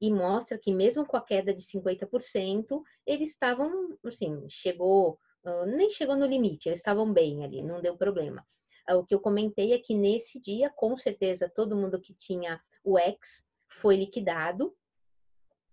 E 0.00 0.10
mostra 0.10 0.58
que 0.58 0.72
mesmo 0.72 1.04
com 1.04 1.16
a 1.16 1.24
queda 1.24 1.52
de 1.52 1.62
50%, 1.62 2.82
eles 3.06 3.30
estavam, 3.30 3.98
assim, 4.04 4.46
chegou, 4.48 5.18
nem 5.66 5.90
chegou 5.90 6.16
no 6.16 6.26
limite, 6.26 6.68
eles 6.68 6.78
estavam 6.78 7.12
bem 7.12 7.44
ali, 7.44 7.62
não 7.62 7.82
deu 7.82 7.96
problema. 7.96 8.46
Ah, 8.86 8.96
o 8.96 9.04
que 9.04 9.14
eu 9.14 9.20
comentei 9.20 9.72
é 9.72 9.78
que 9.78 9.94
nesse 9.94 10.40
dia, 10.40 10.70
com 10.70 10.96
certeza, 10.96 11.52
todo 11.54 11.76
mundo 11.76 12.00
que 12.00 12.14
tinha 12.14 12.60
o 12.82 12.98
X 12.98 13.44
foi 13.80 13.96
liquidado, 13.96 14.74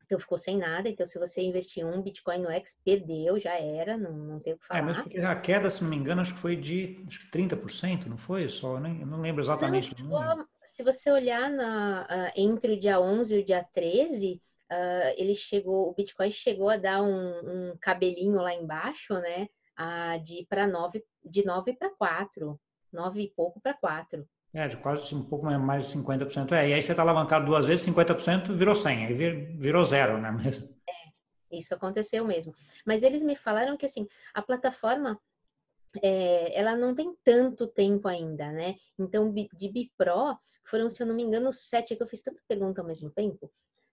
então 0.07 0.17
ficou 0.19 0.37
sem 0.37 0.57
nada. 0.57 0.87
Então, 0.87 1.05
se 1.05 1.19
você 1.19 1.41
investir 1.41 1.85
um 1.85 2.01
Bitcoin 2.01 2.39
no 2.39 2.49
X, 2.49 2.75
perdeu, 2.83 3.37
já 3.37 3.59
era, 3.59 3.97
não, 3.97 4.13
não 4.13 4.39
tem 4.39 4.53
o 4.53 4.57
que 4.57 4.65
falar. 4.65 4.79
É, 4.79 4.81
mas 4.81 4.97
porque 4.97 5.19
a 5.19 5.35
queda, 5.35 5.69
se 5.69 5.83
não 5.83 5.89
me 5.89 5.97
engano, 5.97 6.21
acho 6.21 6.33
que 6.33 6.39
foi 6.39 6.55
de 6.55 7.03
acho 7.07 7.19
que 7.19 7.37
30%, 7.37 8.05
não 8.05 8.17
foi? 8.17 8.47
Só, 8.47 8.79
né? 8.79 8.97
Eu 8.99 9.05
não 9.05 9.19
lembro 9.19 9.43
exatamente. 9.43 9.93
Não, 10.01 10.47
se 10.63 10.81
você 10.81 11.11
olhar 11.11 11.49
na, 11.49 12.07
uh, 12.09 12.39
entre 12.39 12.73
o 12.73 12.79
dia 12.79 12.99
11 12.99 13.35
e 13.35 13.39
o 13.39 13.45
dia 13.45 13.67
13, 13.73 14.33
uh, 14.33 14.39
ah, 14.69 15.13
ele 15.17 15.35
chegou, 15.35 15.89
o 15.89 15.93
Bitcoin 15.93 16.31
chegou 16.31 16.69
a 16.69 16.77
dar 16.77 17.03
um, 17.03 17.71
um 17.71 17.77
cabelinho 17.79 18.41
lá 18.41 18.53
embaixo, 18.53 19.13
né? 19.15 19.47
Uh, 19.77 20.23
de 20.23 20.47
para 20.49 20.65
9, 20.65 21.03
de 21.23 21.45
9 21.45 21.73
para 21.73 21.89
4, 21.89 22.59
9 22.93 23.21
e 23.21 23.29
pouco 23.29 23.59
para 23.59 23.73
4. 23.73 24.25
É, 24.53 24.67
de 24.67 24.77
quase 24.77 25.13
um 25.13 25.23
pouco 25.23 25.45
mais 25.45 25.87
de 25.87 25.97
50%. 25.97 26.51
É, 26.53 26.69
e 26.69 26.73
aí 26.73 26.81
você 26.81 26.91
está 26.91 27.03
alavancado 27.03 27.45
duas 27.45 27.67
vezes, 27.67 27.85
50% 27.85 28.53
virou 28.53 28.75
100, 28.75 29.05
aí 29.05 29.13
virou 29.13 29.83
zero, 29.85 30.19
né? 30.19 30.29
É, 31.49 31.57
isso 31.57 31.73
aconteceu 31.73 32.25
mesmo. 32.25 32.53
Mas 32.85 33.03
eles 33.03 33.23
me 33.23 33.35
falaram 33.35 33.77
que, 33.77 33.85
assim, 33.85 34.07
a 34.33 34.41
plataforma, 34.41 35.17
é, 36.01 36.59
ela 36.59 36.75
não 36.75 36.93
tem 36.93 37.15
tanto 37.23 37.67
tempo 37.67 38.07
ainda, 38.07 38.51
né? 38.51 38.75
Então, 38.99 39.31
de 39.31 39.69
Bipro, 39.69 40.37
foram, 40.63 40.89
se 40.89 41.01
eu 41.01 41.07
não 41.07 41.15
me 41.15 41.23
engano, 41.23 41.53
sete, 41.53 41.95
que 41.95 42.03
eu 42.03 42.07
fiz 42.07 42.21
tanta 42.21 42.41
pergunta 42.47 42.81
ao 42.81 42.87
mesmo 42.87 43.09
tempo, 43.09 43.51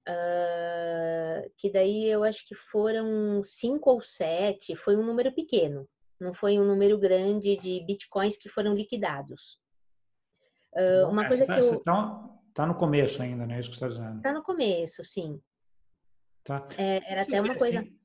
uh, 0.09 1.51
que 1.57 1.71
daí 1.71 2.07
eu 2.07 2.25
acho 2.25 2.47
que 2.47 2.55
foram 2.55 3.43
cinco 3.43 3.91
ou 3.91 4.01
sete, 4.01 4.75
foi 4.77 4.97
um 4.97 5.05
número 5.05 5.33
pequeno, 5.33 5.89
não 6.21 6.35
foi 6.35 6.59
um 6.59 6.65
número 6.65 6.99
grande 6.99 7.57
de 7.57 7.81
bitcoins 7.85 8.37
que 8.37 8.49
foram 8.49 8.75
liquidados. 8.75 9.59
Uh, 10.75 11.09
uma 11.09 11.25
é, 11.25 11.29
coisa 11.29 11.47
tá, 11.47 11.55
que 11.55 11.61
eu... 11.61 11.81
Tá, 11.81 12.31
tá, 12.53 12.67
no 12.67 12.75
começo 12.75 13.23
ainda, 13.23 13.47
né? 13.47 13.61
Isso 13.61 13.71
que 13.71 13.77
você 13.77 13.87
está 13.87 13.97
dizendo. 13.97 14.23
Tá 14.23 14.33
no 14.33 14.43
começo, 14.43 15.05
sim. 15.05 15.41
Tá. 16.43 16.67
É, 16.77 17.13
era 17.13 17.23
até 17.23 17.41
uma 17.41 17.57
coisa... 17.57 17.81
Assim, 17.81 17.99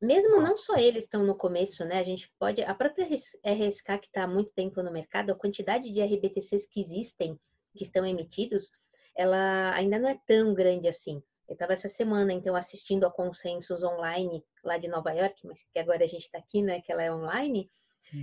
mesmo 0.00 0.40
não 0.40 0.56
só 0.56 0.76
eles 0.76 1.04
estão 1.04 1.24
no 1.24 1.34
começo, 1.34 1.84
né? 1.84 1.98
A 1.98 2.02
gente 2.02 2.30
pode. 2.38 2.62
A 2.62 2.74
própria 2.74 3.06
RSK, 3.06 3.98
que 3.98 4.06
está 4.06 4.24
há 4.24 4.28
muito 4.28 4.50
tempo 4.52 4.82
no 4.82 4.92
mercado, 4.92 5.30
a 5.30 5.34
quantidade 5.34 5.90
de 5.90 6.02
RBTCs 6.02 6.66
que 6.66 6.80
existem, 6.80 7.38
que 7.74 7.82
estão 7.82 8.04
emitidos, 8.04 8.70
ela 9.16 9.74
ainda 9.74 9.98
não 9.98 10.08
é 10.08 10.18
tão 10.26 10.52
grande 10.52 10.86
assim. 10.86 11.22
Eu 11.48 11.54
estava 11.54 11.72
essa 11.72 11.88
semana, 11.88 12.32
então, 12.32 12.56
assistindo 12.56 13.06
a 13.06 13.10
Consensus 13.10 13.82
Online 13.82 14.44
lá 14.64 14.76
de 14.78 14.88
Nova 14.88 15.12
York, 15.12 15.46
mas 15.46 15.64
que 15.72 15.78
agora 15.78 16.04
a 16.04 16.08
gente 16.08 16.24
está 16.24 16.38
aqui, 16.38 16.60
né? 16.60 16.82
Que 16.82 16.92
ela 16.92 17.02
é 17.02 17.12
online. 17.12 17.70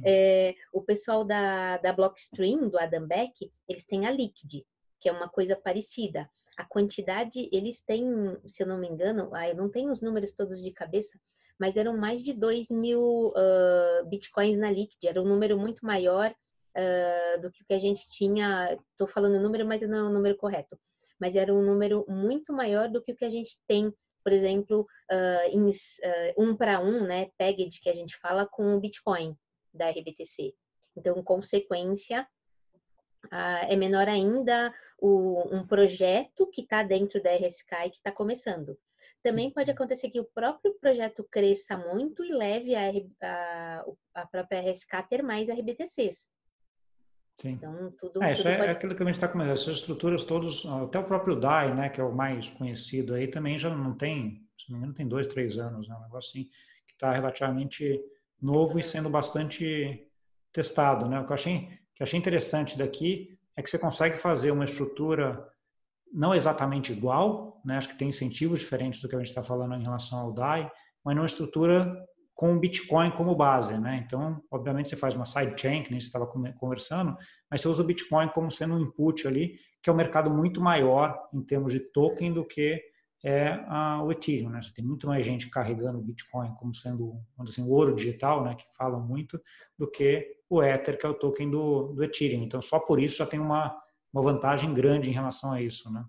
É, 0.06 0.56
o 0.72 0.82
pessoal 0.82 1.24
da, 1.24 1.78
da 1.78 1.94
Blockstream, 1.94 2.70
do 2.70 2.80
Adam 2.80 3.06
Beck, 3.06 3.52
eles 3.68 3.86
têm 3.86 4.06
a 4.06 4.12
Liquid, 4.12 4.64
que 5.00 5.10
é 5.10 5.12
uma 5.12 5.28
coisa 5.28 5.56
parecida. 5.56 6.30
A 6.58 6.64
quantidade, 6.64 7.50
eles 7.52 7.82
têm, 7.82 8.06
se 8.46 8.64
eu 8.64 8.68
não 8.68 8.78
me 8.78 8.88
engano, 8.88 9.30
ah, 9.34 9.48
eu 9.50 9.56
não 9.56 9.70
tenho 9.70 9.92
os 9.92 10.02
números 10.02 10.34
todos 10.34 10.62
de 10.62 10.72
cabeça, 10.72 11.20
mas 11.60 11.78
eram 11.78 11.98
mais 11.98 12.24
de 12.24 12.34
2 12.34 12.70
mil 12.70 13.30
uh, 13.30 14.06
bitcoins 14.06 14.58
na 14.58 14.72
Liquid, 14.72 15.04
era 15.04 15.22
um 15.22 15.26
número 15.26 15.58
muito 15.58 15.86
maior 15.86 16.32
uh, 16.32 17.42
do 17.42 17.52
que 17.52 17.64
o 17.64 17.66
que 17.66 17.74
a 17.74 17.80
gente 17.80 18.08
tinha. 18.10 18.78
Estou 18.92 19.08
falando 19.08 19.42
número, 19.42 19.66
mas 19.66 19.82
não 19.82 19.98
é 19.98 20.04
o 20.04 20.14
número 20.14 20.38
correto. 20.38 20.78
Mas 21.20 21.36
era 21.36 21.54
um 21.54 21.62
número 21.62 22.06
muito 22.08 22.54
maior 22.54 22.90
do 22.90 23.02
que 23.02 23.12
o 23.12 23.16
que 23.16 23.26
a 23.26 23.30
gente 23.30 23.58
tem, 23.68 23.94
por 24.24 24.34
exemplo, 24.34 24.82
uh, 25.12 25.50
em 25.50 25.70
um 26.38 26.56
para 26.56 26.80
um, 26.80 27.06
né, 27.06 27.30
pegged 27.38 27.80
que 27.82 27.90
a 27.90 27.94
gente 27.94 28.18
fala 28.18 28.46
com 28.46 28.76
o 28.76 28.80
Bitcoin 28.80 29.36
da 29.74 29.90
RBTC. 29.90 30.54
Então, 30.96 31.22
consequência, 31.24 32.28
é 33.68 33.76
menor 33.76 34.08
ainda 34.08 34.74
o, 35.00 35.56
um 35.56 35.66
projeto 35.66 36.48
que 36.48 36.62
está 36.62 36.84
dentro 36.84 37.22
da 37.22 37.36
RSK 37.36 37.74
e 37.86 37.90
que 37.90 37.98
está 37.98 38.12
começando. 38.12 38.78
Também 39.22 39.52
pode 39.52 39.72
acontecer 39.72 40.10
que 40.10 40.20
o 40.20 40.30
próprio 40.36 40.74
projeto 40.80 41.26
cresça 41.32 41.78
muito 41.78 42.24
e 42.24 42.32
leve 42.32 42.76
a, 42.76 42.92
a, 43.22 43.86
a 44.16 44.28
própria 44.28 44.62
RSK 44.62 44.96
a 44.96 45.04
ter 45.04 45.24
mais 45.24 45.50
RBTCs. 45.50 46.30
Sim. 47.38 47.52
Então, 47.52 47.92
tudo, 47.98 48.22
é, 48.22 48.34
isso 48.34 48.44
tudo 48.44 48.52
é 48.52 48.58
pode... 48.58 48.70
aquilo 48.70 48.96
que 48.96 49.02
a 49.02 49.06
gente 49.06 49.16
está 49.16 49.28
comentando. 49.28 49.56
Essas 49.56 49.78
estruturas 49.78 50.26
todos, 50.26 50.66
até 50.66 51.00
o 51.00 51.04
próprio 51.04 51.40
DAI, 51.40 51.74
né, 51.74 51.90
que 51.90 52.00
é 52.00 52.04
o 52.04 52.14
mais 52.14 52.50
conhecido 52.52 53.16
aí, 53.16 53.28
também 53.28 53.58
já 53.58 53.70
não 53.70 53.96
tem, 53.96 54.46
se 54.58 54.70
não 54.70 54.78
me 54.78 54.84
engano, 54.84 54.94
tem 54.94 55.08
dois, 55.08 55.28
três 55.28 55.58
anos, 55.58 55.88
né, 55.88 55.96
um 55.96 56.04
negócio 56.04 56.30
assim, 56.30 56.50
que 56.88 56.94
está 56.94 57.12
relativamente 57.14 58.00
novo 58.44 58.78
e 58.78 58.84
sendo 58.84 59.10
bastante 59.10 60.06
testado, 60.52 61.08
né? 61.08 61.20
O 61.20 61.26
que 61.26 61.32
eu 61.32 61.36
achei, 61.36 61.60
que 61.96 62.02
eu 62.02 62.04
achei 62.04 62.20
interessante 62.20 62.78
daqui 62.78 63.38
é 63.56 63.62
que 63.64 63.70
você 63.70 63.80
consegue 63.80 64.18
fazer 64.18 64.52
uma 64.52 64.66
estrutura 64.66 65.48
não 66.14 66.36
exatamente 66.36 66.92
igual, 66.92 67.62
né? 67.66 67.78
Acho 67.78 67.90
que 67.90 67.98
tem 67.98 68.10
incentivos 68.10 68.60
diferentes 68.60 69.02
do 69.02 69.08
que 69.08 69.16
a 69.16 69.20
gente 69.20 69.30
está 69.30 69.42
falando 69.42 69.76
em 69.76 69.84
relação 69.84 70.20
ao 70.20 70.34
DAI, 70.34 70.70
mas 71.04 71.16
numa 71.16 71.26
estrutura 71.26 72.06
com 72.36 72.54
o 72.54 72.60
Bitcoin 72.60 73.12
como 73.12 73.36
base, 73.36 73.78
né? 73.78 74.04
Então, 74.06 74.44
obviamente 74.52 74.90
você 74.90 74.96
faz 74.96 75.16
uma 75.16 75.26
sidechain, 75.26 75.82
que 75.82 75.92
nem 75.92 76.00
você 76.02 76.08
estava 76.08 76.28
conversando, 76.28 77.16
mas 77.50 77.62
você 77.62 77.68
usa 77.68 77.82
o 77.82 77.86
Bitcoin 77.86 78.28
como 78.30 78.52
sendo 78.52 78.76
um 78.76 78.82
input 78.82 79.28
ali, 79.28 79.56
que 79.82 79.90
é 79.90 79.94
um 79.94 79.96
mercado 79.96 80.30
muito 80.30 80.60
maior 80.60 81.18
em 81.34 81.42
termos 81.42 81.72
de 81.72 81.80
token 81.80 82.34
do 82.34 82.46
que 82.46 82.82
é 83.24 83.58
o 84.04 84.12
Ethereum, 84.12 84.50
né? 84.50 84.62
Você 84.62 84.74
tem 84.74 84.84
muito 84.84 85.08
mais 85.08 85.26
gente 85.26 85.50
carregando 85.50 85.98
o 85.98 86.02
Bitcoin 86.02 86.54
como 86.56 86.76
sendo, 86.76 87.22
assim, 87.40 87.64
o 87.64 87.72
ouro 87.72 87.96
digital, 87.96 88.44
né? 88.44 88.54
Que 88.56 88.66
falam 88.76 89.00
muito, 89.00 89.42
do 89.78 89.90
que 89.90 90.36
o 90.50 90.62
Ether, 90.62 90.98
que 90.98 91.06
é 91.06 91.10
o 91.10 91.14
token 91.14 91.50
do, 91.50 91.94
do 91.94 92.04
Ethereum. 92.04 92.44
Então, 92.44 92.62
só 92.62 92.80
por 92.80 93.02
isso 93.02 93.18
já 93.18 93.26
tem 93.26 93.40
uma, 93.40 93.82
uma 94.12 94.22
vantagem 94.22 94.74
grande 94.74 95.10
em 95.10 95.14
relação 95.14 95.54
a 95.54 95.62
isso, 95.62 95.92
né? 95.92 96.04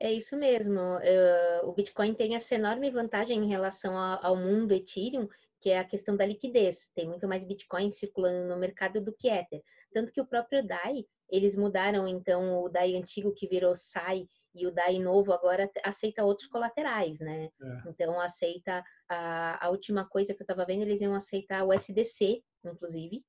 É 0.00 0.12
isso 0.12 0.36
mesmo. 0.36 0.80
Uh, 0.80 1.68
o 1.68 1.72
Bitcoin 1.72 2.14
tem 2.14 2.34
essa 2.34 2.54
enorme 2.54 2.90
vantagem 2.90 3.38
em 3.38 3.48
relação 3.48 3.96
ao 3.96 4.34
mundo 4.34 4.72
Ethereum, 4.72 5.28
que 5.60 5.70
é 5.70 5.78
a 5.78 5.84
questão 5.84 6.16
da 6.16 6.26
liquidez. 6.26 6.90
Tem 6.94 7.06
muito 7.06 7.28
mais 7.28 7.44
Bitcoin 7.44 7.90
circulando 7.90 8.48
no 8.48 8.58
mercado 8.58 9.00
do 9.00 9.12
que 9.12 9.28
Ether. 9.28 9.62
Tanto 9.92 10.12
que 10.12 10.20
o 10.20 10.26
próprio 10.26 10.66
DAI, 10.66 11.04
eles 11.30 11.54
mudaram 11.54 12.08
então 12.08 12.64
o 12.64 12.68
DAI 12.68 12.96
antigo 12.96 13.32
que 13.32 13.46
virou 13.46 13.74
SAI 13.74 14.26
e 14.54 14.66
o 14.66 14.72
DAI 14.72 14.98
novo 14.98 15.32
agora 15.32 15.70
aceita 15.82 16.24
outros 16.24 16.48
colaterais, 16.48 17.18
né? 17.18 17.50
É. 17.60 17.88
Então 17.88 18.20
aceita 18.20 18.84
a, 19.08 19.66
a 19.66 19.70
última 19.70 20.04
coisa 20.04 20.32
que 20.32 20.42
eu 20.42 20.44
estava 20.44 20.64
vendo, 20.64 20.82
eles 20.82 21.00
iam 21.00 21.14
aceitar 21.14 21.64
o 21.64 21.72
SDC, 21.72 22.42
inclusive. 22.64 23.24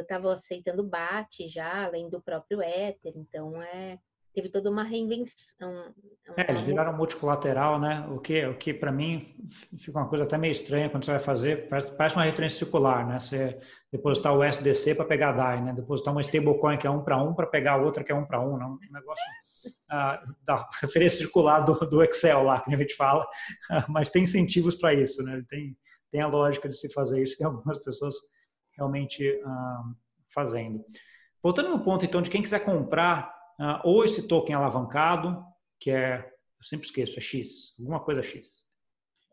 Estavam 0.00 0.30
uh, 0.30 0.32
aceitando 0.32 0.82
BAT 0.82 1.46
já, 1.46 1.84
além 1.84 2.08
do 2.08 2.22
próprio 2.22 2.62
Ether. 2.62 3.12
Então 3.16 3.60
é 3.60 3.98
teve 4.34 4.48
toda 4.48 4.68
uma 4.68 4.82
reinvenção. 4.82 5.94
É, 6.36 6.50
eles 6.50 6.62
viraram 6.62 6.92
multicolateral, 6.96 7.78
né? 7.78 8.04
O 8.10 8.18
que, 8.18 8.44
o 8.44 8.58
que 8.58 8.74
para 8.74 8.90
mim 8.90 9.20
fica 9.78 9.98
uma 9.98 10.08
coisa 10.08 10.24
até 10.24 10.36
meio 10.36 10.50
estranha 10.50 10.90
quando 10.90 11.04
você 11.04 11.12
vai 11.12 11.20
fazer, 11.20 11.68
parece, 11.68 11.96
parece 11.96 12.16
uma 12.16 12.24
referência 12.24 12.58
circular, 12.58 13.06
né? 13.06 13.20
Você 13.20 13.60
depositar 13.92 14.36
o 14.36 14.42
SDC 14.42 14.96
para 14.96 15.04
pegar 15.04 15.32
DAI, 15.32 15.62
né? 15.62 15.72
Depositar 15.72 16.12
uma 16.12 16.20
stablecoin 16.20 16.76
que 16.76 16.86
é 16.86 16.90
um 16.90 17.02
para 17.02 17.22
um 17.22 17.32
para 17.32 17.46
pegar 17.46 17.76
outra 17.76 18.02
que 18.02 18.10
é 18.10 18.14
um 18.14 18.26
para 18.26 18.40
um, 18.40 18.56
né? 18.56 18.66
Um 18.66 18.92
negócio 18.92 19.24
da 20.44 20.68
referência 20.80 21.18
circular 21.18 21.60
do, 21.60 21.74
do, 21.74 22.02
Excel 22.02 22.42
lá, 22.42 22.60
que 22.60 22.74
a 22.74 22.78
gente 22.78 22.94
fala, 22.94 23.26
mas 23.88 24.10
tem 24.10 24.24
incentivos 24.24 24.74
para 24.74 24.94
isso, 24.94 25.22
né? 25.22 25.42
Tem, 25.48 25.76
tem 26.10 26.20
a 26.20 26.26
lógica 26.26 26.68
de 26.68 26.78
se 26.78 26.92
fazer 26.92 27.22
isso, 27.22 27.36
tem 27.38 27.46
algumas 27.46 27.82
pessoas 27.82 28.14
realmente 28.76 29.40
ah, 29.44 29.82
fazendo. 30.32 30.84
Voltando 31.42 31.68
no 31.68 31.84
ponto, 31.84 32.04
então, 32.04 32.22
de 32.22 32.30
quem 32.30 32.42
quiser 32.42 32.64
comprar 32.64 33.34
uh, 33.60 33.80
ou 33.84 34.04
esse 34.04 34.26
token 34.26 34.54
alavancado, 34.54 35.44
que 35.78 35.90
é, 35.90 36.18
eu 36.18 36.64
sempre 36.64 36.86
esqueço, 36.86 37.18
é 37.18 37.20
X, 37.20 37.76
alguma 37.78 38.00
coisa 38.00 38.22
X. 38.22 38.63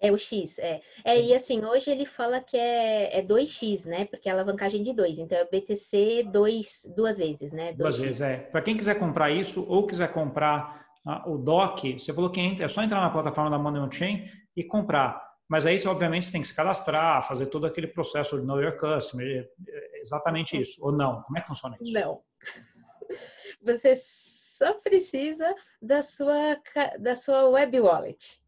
É 0.01 0.11
o 0.11 0.17
X, 0.17 0.57
é. 0.57 0.81
É, 1.05 1.21
e 1.21 1.31
assim, 1.31 1.63
hoje 1.63 1.91
ele 1.91 2.07
fala 2.07 2.41
que 2.41 2.57
é, 2.57 3.19
é 3.19 3.21
2x, 3.21 3.85
né? 3.85 4.05
Porque 4.05 4.27
é 4.27 4.31
alavancagem 4.31 4.83
de 4.83 4.91
2. 4.93 5.19
Então 5.19 5.37
é 5.37 5.45
BTC 5.45 6.23
dois, 6.23 6.91
duas 6.95 7.19
vezes, 7.19 7.51
né? 7.51 7.71
2x. 7.73 7.77
Duas 7.77 7.99
vezes, 7.99 8.21
é. 8.21 8.37
Para 8.37 8.63
quem 8.63 8.75
quiser 8.75 8.97
comprar 8.97 9.29
isso 9.29 9.63
ou 9.69 9.85
quiser 9.85 10.11
comprar 10.11 10.87
uh, 11.05 11.31
o 11.31 11.37
DOC, 11.37 11.99
você 11.99 12.11
falou 12.11 12.31
que 12.31 12.41
é 12.59 12.67
só 12.67 12.81
entrar 12.81 12.99
na 12.99 13.11
plataforma 13.11 13.51
da 13.51 13.59
Money 13.59 13.79
on 13.79 13.91
Chain 13.91 14.27
e 14.57 14.63
comprar. 14.63 15.21
Mas 15.47 15.67
aí, 15.67 15.77
você, 15.77 15.87
obviamente, 15.87 16.25
você 16.25 16.31
tem 16.31 16.41
que 16.41 16.47
se 16.47 16.55
cadastrar, 16.55 17.27
fazer 17.27 17.45
todo 17.45 17.67
aquele 17.67 17.87
processo 17.87 18.39
de 18.39 18.45
Know 18.45 18.59
Your 18.59 18.77
Customer. 18.77 19.27
É, 19.27 19.97
é 19.97 20.01
exatamente 20.01 20.59
isso. 20.59 20.83
Ou 20.83 20.91
não? 20.91 21.21
Como 21.21 21.37
é 21.37 21.41
que 21.41 21.47
funciona 21.47 21.77
isso? 21.79 21.93
Não. 21.93 22.21
Você 23.63 23.95
só 23.95 24.73
precisa 24.73 25.53
da 25.79 26.01
sua, 26.01 26.57
da 26.97 27.15
sua 27.15 27.47
web 27.49 27.79
wallet. 27.79 28.40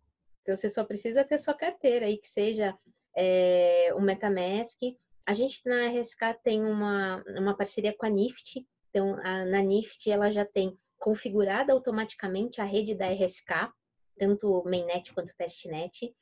Então, 0.44 0.56
você 0.56 0.70
só 0.70 0.84
precisa 0.84 1.24
ter 1.24 1.40
sua 1.40 1.54
carteira 1.54 2.06
aí, 2.06 2.18
que 2.18 2.28
seja 2.28 2.78
é, 3.16 3.92
o 3.96 4.02
MetaMask. 4.02 4.78
A 5.26 5.34
gente 5.34 5.62
na 5.66 5.88
RSK 5.88 6.42
tem 6.44 6.62
uma, 6.62 7.24
uma 7.38 7.56
parceria 7.56 7.96
com 7.96 8.06
a 8.06 8.10
NIFT. 8.10 8.68
Então, 8.90 9.16
a, 9.24 9.46
na 9.46 9.62
NIFT, 9.62 10.12
ela 10.12 10.30
já 10.30 10.46
tem 10.46 10.78
configurada 11.00 11.72
automaticamente 11.72 12.60
a 12.60 12.66
rede 12.66 12.94
da 12.94 13.08
RSK, 13.08 13.72
tanto 14.18 14.64
mainnet 14.66 15.14
quanto 15.14 15.36
testnet. 15.36 16.14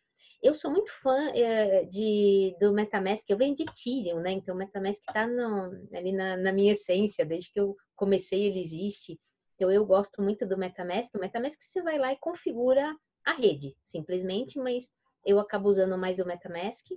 Eu 0.41 0.53
sou 0.53 0.71
muito 0.71 0.91
fã 1.01 1.31
é, 1.35 1.83
de, 1.85 2.55
do 2.59 2.73
MetaMask, 2.73 3.27
eu 3.29 3.37
venho 3.37 3.55
de 3.55 3.63
Ethereum, 3.63 4.19
né? 4.21 4.31
Então, 4.31 4.55
o 4.55 4.57
MetaMask 4.57 4.99
está 4.99 5.27
ali 5.93 6.11
na, 6.11 6.37
na, 6.37 6.51
minha 6.51 6.73
essência, 6.73 7.25
desde 7.25 7.51
que 7.51 7.59
eu 7.59 7.75
comecei 7.95 8.45
ele 8.45 8.59
existe. 8.59 9.19
Então, 9.55 9.71
eu 9.71 9.85
gosto 9.85 10.21
muito 10.21 10.45
do 10.47 10.57
MetaMask. 10.57 11.13
O 11.13 11.19
MetaMask 11.19 11.59
você 11.61 11.81
vai 11.81 11.99
lá 11.99 12.11
e 12.13 12.19
configura 12.19 12.95
a 13.25 13.33
rede, 13.33 13.75
simplesmente, 13.83 14.59
mas 14.59 14.91
eu 15.25 15.39
acabo 15.39 15.69
usando 15.69 15.97
mais 15.97 16.19
o 16.19 16.25
MetaMask. 16.25 16.87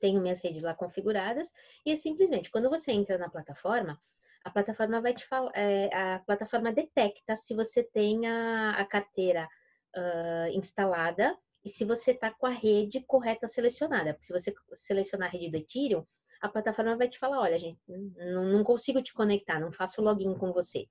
Tenho 0.00 0.20
minhas 0.20 0.40
redes 0.40 0.62
lá 0.62 0.74
configuradas 0.74 1.52
e 1.86 1.92
é 1.92 1.96
simplesmente 1.96 2.50
quando 2.50 2.68
você 2.68 2.90
entra 2.90 3.16
na 3.16 3.30
plataforma, 3.30 4.00
a 4.44 4.50
plataforma 4.50 5.00
vai 5.00 5.14
te 5.14 5.26
falar, 5.26 5.52
é, 5.54 5.94
a 5.94 6.18
plataforma 6.20 6.72
detecta 6.72 7.36
se 7.36 7.54
você 7.54 7.84
tem 7.84 8.26
a, 8.26 8.72
a 8.72 8.84
carteira 8.84 9.48
uh, 9.96 10.48
instalada 10.52 11.38
e 11.64 11.68
se 11.68 11.84
você 11.84 12.10
está 12.10 12.30
com 12.30 12.46
a 12.46 12.50
rede 12.50 13.00
correta 13.06 13.46
selecionada. 13.46 14.12
Porque 14.12 14.26
se 14.26 14.32
você 14.32 14.52
selecionar 14.72 15.28
a 15.28 15.30
rede 15.30 15.50
do 15.50 15.56
Ethereum, 15.56 16.04
a 16.40 16.48
plataforma 16.48 16.96
vai 16.96 17.08
te 17.08 17.18
falar, 17.18 17.40
olha, 17.40 17.56
gente, 17.56 17.80
não, 17.88 18.44
não 18.44 18.64
consigo 18.64 19.00
te 19.00 19.14
conectar, 19.14 19.60
não 19.60 19.70
faço 19.70 20.02
login 20.02 20.34
com 20.34 20.52
você. 20.52 20.88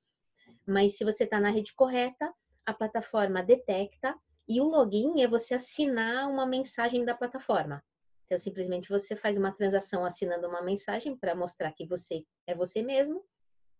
Mas 0.65 0.95
se 0.95 1.03
você 1.03 1.25
está 1.25 1.39
na 1.41 1.49
rede 1.49 1.73
correta, 1.73 2.33
a 2.71 2.73
plataforma 2.73 3.43
detecta 3.43 4.15
e 4.47 4.59
o 4.59 4.65
login 4.65 5.21
é 5.21 5.27
você 5.27 5.53
assinar 5.53 6.29
uma 6.29 6.45
mensagem 6.45 7.05
da 7.05 7.13
plataforma. 7.13 7.83
Então, 8.25 8.37
simplesmente 8.37 8.89
você 8.89 9.15
faz 9.15 9.37
uma 9.37 9.51
transação 9.51 10.05
assinando 10.05 10.47
uma 10.47 10.61
mensagem 10.61 11.15
para 11.15 11.35
mostrar 11.35 11.71
que 11.73 11.85
você 11.85 12.25
é 12.47 12.55
você 12.55 12.81
mesmo, 12.81 13.23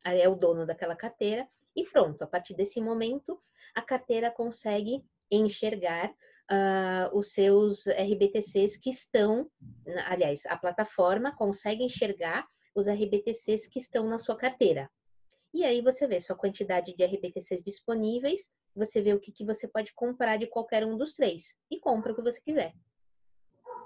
é 0.03 0.27
o 0.27 0.35
dono 0.35 0.65
daquela 0.65 0.95
carteira, 0.95 1.47
e 1.75 1.85
pronto. 1.85 2.21
A 2.21 2.27
partir 2.27 2.53
desse 2.53 2.81
momento, 2.81 3.41
a 3.73 3.81
carteira 3.81 4.29
consegue 4.29 5.03
enxergar 5.31 6.09
uh, 6.09 7.17
os 7.17 7.31
seus 7.31 7.87
RBTCs 7.87 8.75
que 8.75 8.89
estão, 8.89 9.49
aliás, 10.05 10.45
a 10.47 10.57
plataforma 10.57 11.33
consegue 11.35 11.83
enxergar 11.83 12.45
os 12.75 12.87
RBTCs 12.87 13.67
que 13.67 13.79
estão 13.79 14.05
na 14.07 14.17
sua 14.17 14.35
carteira. 14.35 14.89
E 15.53 15.63
aí 15.63 15.81
você 15.81 16.07
vê 16.07 16.19
sua 16.19 16.35
quantidade 16.35 16.93
de 16.93 17.03
RBTCs 17.03 17.63
disponíveis, 17.63 18.51
você 18.75 19.01
vê 19.01 19.13
o 19.13 19.19
que, 19.19 19.31
que 19.31 19.45
você 19.45 19.67
pode 19.67 19.93
comprar 19.93 20.37
de 20.37 20.47
qualquer 20.47 20.85
um 20.85 20.97
dos 20.97 21.13
três 21.13 21.55
e 21.69 21.79
compra 21.79 22.11
o 22.11 22.15
que 22.15 22.21
você 22.21 22.39
quiser. 22.41 22.73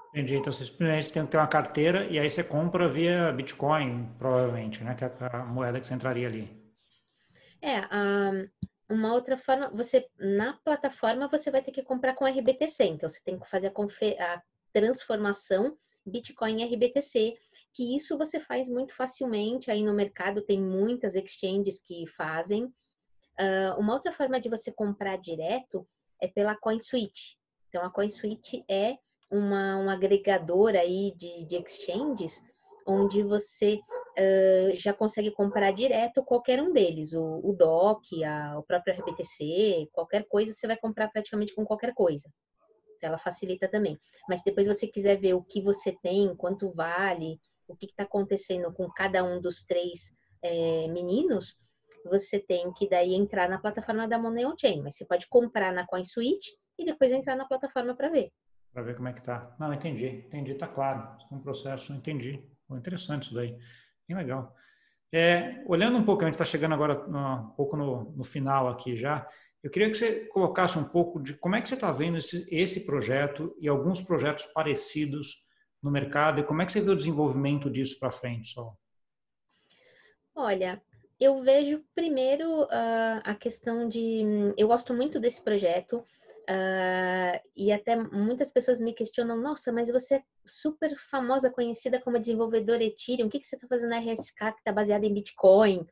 Entendi. 0.10 0.36
Então, 0.36 0.52
você 0.52 0.64
simplesmente 0.64 1.12
tem 1.12 1.26
que 1.26 1.32
ter 1.32 1.38
uma 1.38 1.48
carteira 1.48 2.06
e 2.06 2.18
aí 2.18 2.30
você 2.30 2.44
compra 2.44 2.88
via 2.88 3.34
Bitcoin, 3.34 4.10
provavelmente, 4.18 4.84
né? 4.84 4.96
Que 4.96 5.04
é 5.04 5.12
a 5.34 5.44
moeda 5.44 5.80
que 5.80 5.86
você 5.86 5.94
entraria 5.94 6.28
ali. 6.28 6.50
É, 7.62 7.82
uma 8.90 9.14
outra 9.14 9.38
forma, 9.38 9.70
você 9.70 10.08
na 10.18 10.54
plataforma 10.64 11.28
você 11.28 11.52
vai 11.52 11.62
ter 11.62 11.72
que 11.72 11.84
comprar 11.84 12.14
com 12.14 12.26
RBTC, 12.26 12.84
então 12.86 13.10
você 13.10 13.20
tem 13.26 13.40
que 13.40 13.50
fazer 13.50 13.74
a, 13.76 14.34
a 14.34 14.42
transformação 14.72 15.78
Bitcoin 16.06 16.64
RBTC, 16.64 17.36
que 17.74 17.96
isso 17.96 18.18
você 18.18 18.40
faz 18.40 18.70
muito 18.70 18.96
facilmente 18.96 19.72
aí 19.72 19.84
no 19.84 19.94
mercado, 19.94 20.44
tem 20.44 20.62
muitas 20.62 21.16
exchanges 21.16 21.80
que 21.80 22.06
fazem. 22.08 22.72
Uh, 23.40 23.80
uma 23.80 23.94
outra 23.94 24.14
forma 24.14 24.40
de 24.40 24.50
você 24.50 24.72
comprar 24.72 25.18
direto 25.18 25.88
é 26.22 26.28
pela 26.28 26.56
CoinSwitch. 26.56 27.36
Então 27.70 27.84
a 27.84 27.90
CoinSwitch 27.90 28.64
é 28.70 28.98
uma, 29.30 29.78
um 29.78 29.90
agregador 29.90 30.76
aí 30.76 31.14
de, 31.16 31.46
de 31.46 31.56
exchanges 31.58 32.42
onde 32.88 33.24
você 33.24 33.76
uh, 33.76 34.76
já 34.76 34.94
consegue 34.94 35.32
comprar 35.32 35.72
direto 35.72 36.24
qualquer 36.24 36.62
um 36.62 36.72
deles, 36.72 37.14
o, 37.14 37.42
o 37.44 37.54
DOC, 37.54 38.24
a, 38.24 38.60
o 38.60 38.64
próprio 38.64 38.94
RBTC, 38.94 39.90
qualquer 39.92 40.26
coisa 40.28 40.54
você 40.54 40.68
vai 40.68 40.78
comprar 40.78 41.10
praticamente 41.10 41.54
com 41.56 41.66
qualquer 41.66 41.94
coisa. 41.94 42.30
Então, 42.98 43.10
ela 43.10 43.18
facilita 43.18 43.68
também. 43.68 44.00
Mas 44.30 44.44
depois 44.44 44.68
você 44.68 44.88
quiser 44.88 45.18
ver 45.18 45.34
o 45.34 45.44
que 45.44 45.62
você 45.62 45.92
tem, 46.02 46.36
quanto 46.36 46.72
vale, 46.72 47.40
o 47.68 47.76
que 47.76 47.88
está 47.88 48.04
acontecendo 48.04 48.72
com 48.72 48.88
cada 48.92 49.24
um 49.24 49.42
dos 49.42 49.66
três 49.66 50.14
é, 50.42 50.88
meninos, 50.88 51.58
você 52.10 52.40
tem 52.40 52.72
que 52.74 52.88
daí 52.88 53.14
entrar 53.14 53.50
na 53.50 53.60
plataforma 53.60 54.08
da 54.08 54.18
Money 54.18 54.46
on 54.46 54.56
Chain. 54.58 54.82
Mas 54.82 54.96
você 54.96 55.06
pode 55.06 55.28
comprar 55.28 55.74
na 55.74 55.86
CoinSwitch 55.86 56.50
e 56.78 56.86
depois 56.86 57.12
entrar 57.12 57.36
na 57.36 57.46
plataforma 57.46 57.96
para 57.96 58.10
ver. 58.10 58.32
Para 58.74 58.84
ver 58.84 58.96
como 58.96 59.08
é 59.08 59.14
que 59.14 59.24
tá. 59.24 59.56
Não, 59.60 59.74
entendi, 59.74 60.06
entendi, 60.28 60.54
tá 60.56 60.68
claro. 60.68 61.18
É 61.32 61.36
um 61.36 61.40
processo, 61.40 61.94
entendi. 61.94 62.44
Interessante 62.72 63.24
isso 63.24 63.34
daí. 63.34 63.58
Bem 64.08 64.18
legal. 64.18 64.54
É, 65.12 65.64
olhando 65.66 65.98
um 65.98 66.04
pouco, 66.04 66.24
a 66.24 66.26
gente 66.26 66.34
está 66.34 66.46
chegando 66.46 66.74
agora 66.74 67.06
um 67.08 67.50
pouco 67.52 67.78
no, 67.78 68.12
no, 68.12 68.24
final 68.24 68.68
aqui 68.68 68.98
já. 68.98 69.28
Eu 69.64 69.72
queria 69.72 69.90
que 69.90 69.98
você 69.98 70.26
colocasse 70.26 70.78
um 70.78 70.84
pouco 70.84 71.22
de 71.22 71.34
como 71.36 71.56
é 71.56 71.62
que 71.62 71.70
você 71.70 71.76
está 71.76 71.92
vendo 71.92 72.18
esse, 72.18 72.46
esse 72.54 72.86
projeto 72.86 73.56
e 73.60 73.68
alguns 73.68 74.02
projetos 74.02 74.46
parecidos 74.48 75.46
no 75.82 75.90
mercado 75.90 76.40
e 76.40 76.44
como 76.44 76.62
é 76.62 76.66
que 76.66 76.72
você 76.72 76.82
vê 76.82 76.92
o 76.92 76.98
desenvolvimento 76.98 77.70
disso 77.70 77.98
para 78.00 78.12
frente, 78.12 78.50
Sol? 78.50 78.78
Olha, 80.36 80.82
eu 81.20 81.42
vejo 81.42 81.84
primeiro 81.94 82.64
uh, 82.64 83.22
a 83.24 83.36
questão 83.36 83.88
de. 83.88 84.24
Eu 84.58 84.68
gosto 84.68 84.94
muito 84.94 85.20
desse 85.20 85.42
projeto. 85.42 86.06
Uh, 86.48 87.42
e 87.56 87.72
até 87.72 87.96
muitas 87.96 88.52
pessoas 88.52 88.80
me 88.80 88.94
questionam, 88.94 89.36
nossa, 89.36 89.72
mas 89.72 89.90
você 89.90 90.16
é 90.16 90.24
super 90.46 90.96
famosa, 91.10 91.50
conhecida 91.50 92.00
como 92.00 92.20
desenvolvedora 92.20 92.84
Ethereum, 92.84 93.26
o 93.26 93.30
que, 93.32 93.40
que 93.40 93.48
você 93.48 93.56
está 93.56 93.68
fazendo 93.68 93.90
na 93.90 93.98
RSK 93.98 94.52
que 94.52 94.60
está 94.60 94.72
baseada 94.72 95.08
em 95.08 95.14
Bitcoin? 95.14 95.88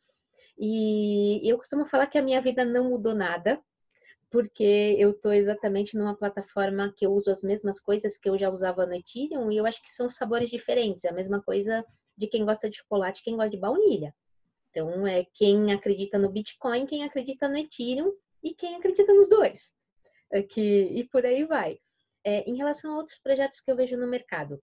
E 0.56 1.42
eu 1.50 1.58
costumo 1.58 1.88
falar 1.88 2.06
que 2.06 2.20
a 2.20 2.22
minha 2.22 2.40
vida 2.40 2.64
não 2.64 2.92
mudou 2.92 3.16
nada, 3.16 3.60
porque 4.30 4.96
eu 5.00 5.10
estou 5.10 5.34
exatamente 5.34 5.98
numa 5.98 6.16
plataforma 6.16 6.94
que 6.96 7.06
eu 7.06 7.12
uso 7.12 7.32
as 7.32 7.42
mesmas 7.42 7.80
coisas 7.80 8.16
que 8.16 8.30
eu 8.30 8.38
já 8.38 8.52
usava 8.52 8.86
no 8.86 8.94
Ethereum, 8.94 9.52
e 9.52 9.58
eu 9.58 9.66
acho 9.66 9.82
que 9.82 9.90
são 9.90 10.12
sabores 10.12 10.52
diferentes, 10.52 11.04
é 11.04 11.10
a 11.10 11.14
mesma 11.14 11.42
coisa 11.42 11.84
de 12.16 12.28
quem 12.28 12.46
gosta 12.46 12.70
de 12.70 12.78
chocolate 12.78 13.24
quem 13.24 13.36
gosta 13.36 13.50
de 13.50 13.58
baunilha. 13.58 14.14
Então, 14.74 15.06
é 15.06 15.26
quem 15.34 15.72
acredita 15.72 16.18
no 16.18 16.32
Bitcoin, 16.32 16.88
quem 16.88 17.04
acredita 17.04 17.48
no 17.48 17.58
Ethereum 17.58 18.12
e 18.42 18.56
quem 18.56 18.76
acredita 18.76 19.14
nos 19.14 19.30
dois 19.30 19.72
que, 20.42 20.62
e 20.62 21.04
por 21.10 21.26
aí 21.26 21.46
vai. 21.46 21.78
É, 22.24 22.50
em 22.50 22.56
relação 22.56 22.92
a 22.92 22.98
outros 22.98 23.20
projetos 23.20 23.60
que 23.60 23.70
eu 23.70 23.76
vejo 23.76 23.98
no 23.98 24.08
mercado, 24.08 24.62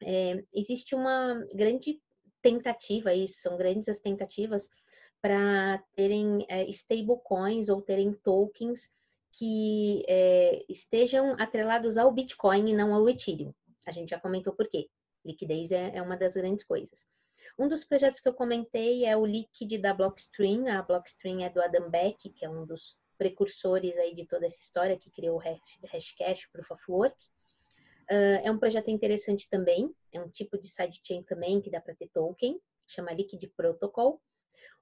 é, 0.00 0.42
existe 0.54 0.94
uma 0.94 1.34
grande 1.52 2.00
tentativa, 2.40 3.12
e 3.12 3.26
são 3.26 3.56
grandes 3.58 3.88
as 3.88 3.98
tentativas, 3.98 4.68
para 5.20 5.82
terem 5.96 6.46
é, 6.48 6.62
stablecoins 6.70 7.68
ou 7.68 7.82
terem 7.82 8.12
tokens 8.22 8.88
que 9.32 10.04
é, 10.08 10.64
estejam 10.68 11.34
atrelados 11.38 11.98
ao 11.98 12.12
Bitcoin 12.12 12.70
e 12.70 12.76
não 12.76 12.94
ao 12.94 13.08
Ethereum. 13.08 13.52
A 13.86 13.90
gente 13.90 14.10
já 14.10 14.20
comentou 14.20 14.54
por 14.54 14.68
quê. 14.68 14.88
Liquidez 15.24 15.72
é, 15.72 15.96
é 15.96 16.00
uma 16.00 16.16
das 16.16 16.34
grandes 16.34 16.64
coisas. 16.64 17.04
Um 17.58 17.66
dos 17.66 17.84
projetos 17.84 18.20
que 18.20 18.28
eu 18.28 18.32
comentei 18.32 19.04
é 19.04 19.16
o 19.16 19.26
Liquid 19.26 19.80
da 19.80 19.92
Blockstream. 19.92 20.68
A 20.68 20.80
Blockstream 20.80 21.40
é 21.40 21.50
do 21.50 21.60
Adam 21.60 21.90
Beck, 21.90 22.30
que 22.30 22.44
é 22.44 22.48
um 22.48 22.64
dos 22.64 23.00
precursores 23.18 23.96
aí 23.96 24.14
de 24.14 24.24
toda 24.26 24.46
essa 24.46 24.60
história, 24.60 24.96
que 24.96 25.10
criou 25.10 25.36
o 25.36 25.40
Hashcash, 25.40 26.46
Proof 26.52 26.70
of 26.70 26.82
Work. 26.88 27.16
Uh, 28.08 28.40
é 28.44 28.50
um 28.50 28.58
projeto 28.58 28.88
interessante 28.90 29.48
também, 29.50 29.92
é 30.12 30.20
um 30.20 30.28
tipo 30.28 30.56
de 30.56 30.68
sidechain 30.68 31.24
também 31.24 31.60
que 31.60 31.68
dá 31.68 31.80
para 31.80 31.96
ter 31.96 32.08
token, 32.14 32.60
chama 32.86 33.12
Liquid 33.12 33.44
Protocol. 33.56 34.22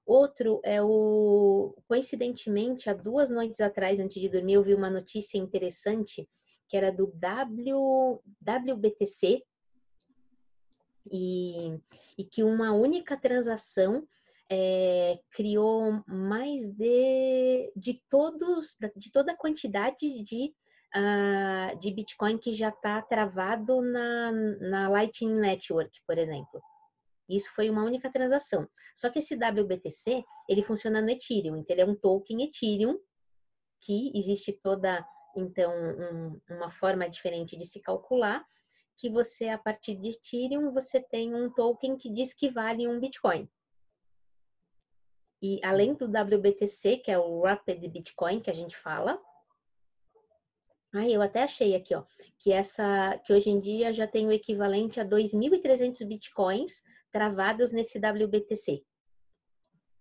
Outro 0.05 0.61
é 0.63 0.81
o, 0.81 1.75
coincidentemente, 1.87 2.91
há 2.91 2.93
duas 2.93 3.31
noites 3.31 3.59
atrás, 3.59 3.99
antes 3.99 4.21
de 4.21 4.29
dormir, 4.29 4.53
eu 4.53 4.63
vi 4.63 4.75
uma 4.75 4.89
notícia 4.89 5.37
interessante 5.39 6.29
que 6.69 6.77
era 6.77 6.91
do 6.91 7.07
w, 7.07 8.21
WBTC 8.39 9.43
e, 11.11 11.79
e 12.17 12.23
que 12.23 12.43
uma 12.43 12.71
única 12.71 13.17
transação 13.17 14.07
é, 14.49 15.19
criou 15.31 16.03
mais 16.07 16.69
de, 16.71 17.71
de 17.75 18.01
todos, 18.09 18.77
de 18.95 19.11
toda 19.11 19.33
a 19.33 19.37
quantidade 19.37 20.23
de, 20.23 20.53
uh, 20.95 21.77
de 21.79 21.91
Bitcoin 21.91 22.37
que 22.37 22.53
já 22.53 22.69
está 22.69 23.01
travado 23.01 23.81
na, 23.81 24.31
na 24.31 24.89
Lightning 24.89 25.39
Network, 25.39 25.91
por 26.05 26.17
exemplo. 26.17 26.61
Isso 27.29 27.53
foi 27.53 27.69
uma 27.69 27.83
única 27.83 28.09
transação. 28.09 28.67
Só 28.95 29.09
que 29.09 29.19
esse 29.19 29.35
WBTC, 29.35 30.23
ele 30.47 30.63
funciona 30.63 31.01
no 31.01 31.09
Ethereum, 31.09 31.57
então 31.57 31.73
ele 31.73 31.81
é 31.81 31.85
um 31.85 31.95
token 31.95 32.43
Ethereum, 32.43 32.97
que 33.81 34.17
existe 34.17 34.53
toda, 34.53 35.05
então, 35.35 35.71
um, 35.71 36.41
uma 36.49 36.71
forma 36.71 37.07
diferente 37.09 37.57
de 37.57 37.65
se 37.65 37.79
calcular, 37.81 38.43
que 38.97 39.09
você, 39.09 39.49
a 39.49 39.57
partir 39.57 39.95
de 39.95 40.09
Ethereum, 40.09 40.71
você 40.71 40.99
tem 40.99 41.33
um 41.33 41.49
token 41.51 41.97
que 41.97 42.11
diz 42.11 42.33
que 42.33 42.49
vale 42.49 42.87
um 42.87 42.99
Bitcoin. 42.99 43.47
E 45.41 45.59
além 45.63 45.93
do 45.93 46.05
WBTC, 46.05 46.97
que 46.97 47.11
é 47.11 47.19
o 47.19 47.43
Rapid 47.43 47.87
Bitcoin 47.91 48.39
que 48.39 48.49
a 48.49 48.53
gente 48.53 48.75
fala, 48.75 49.21
ah, 50.93 51.07
eu 51.07 51.21
até 51.21 51.43
achei 51.43 51.75
aqui, 51.75 51.93
ó, 51.93 52.03
que 52.39 52.51
essa, 52.51 53.19
que 53.25 53.31
hoje 53.31 53.49
em 53.49 53.59
dia 53.59 53.93
já 53.93 54.07
tem 54.07 54.27
o 54.27 54.31
equivalente 54.31 54.99
a 54.99 55.05
2.300 55.05 56.05
bitcoins 56.07 56.81
travados 57.11 57.71
nesse 57.71 57.99
WBTC. 57.99 58.83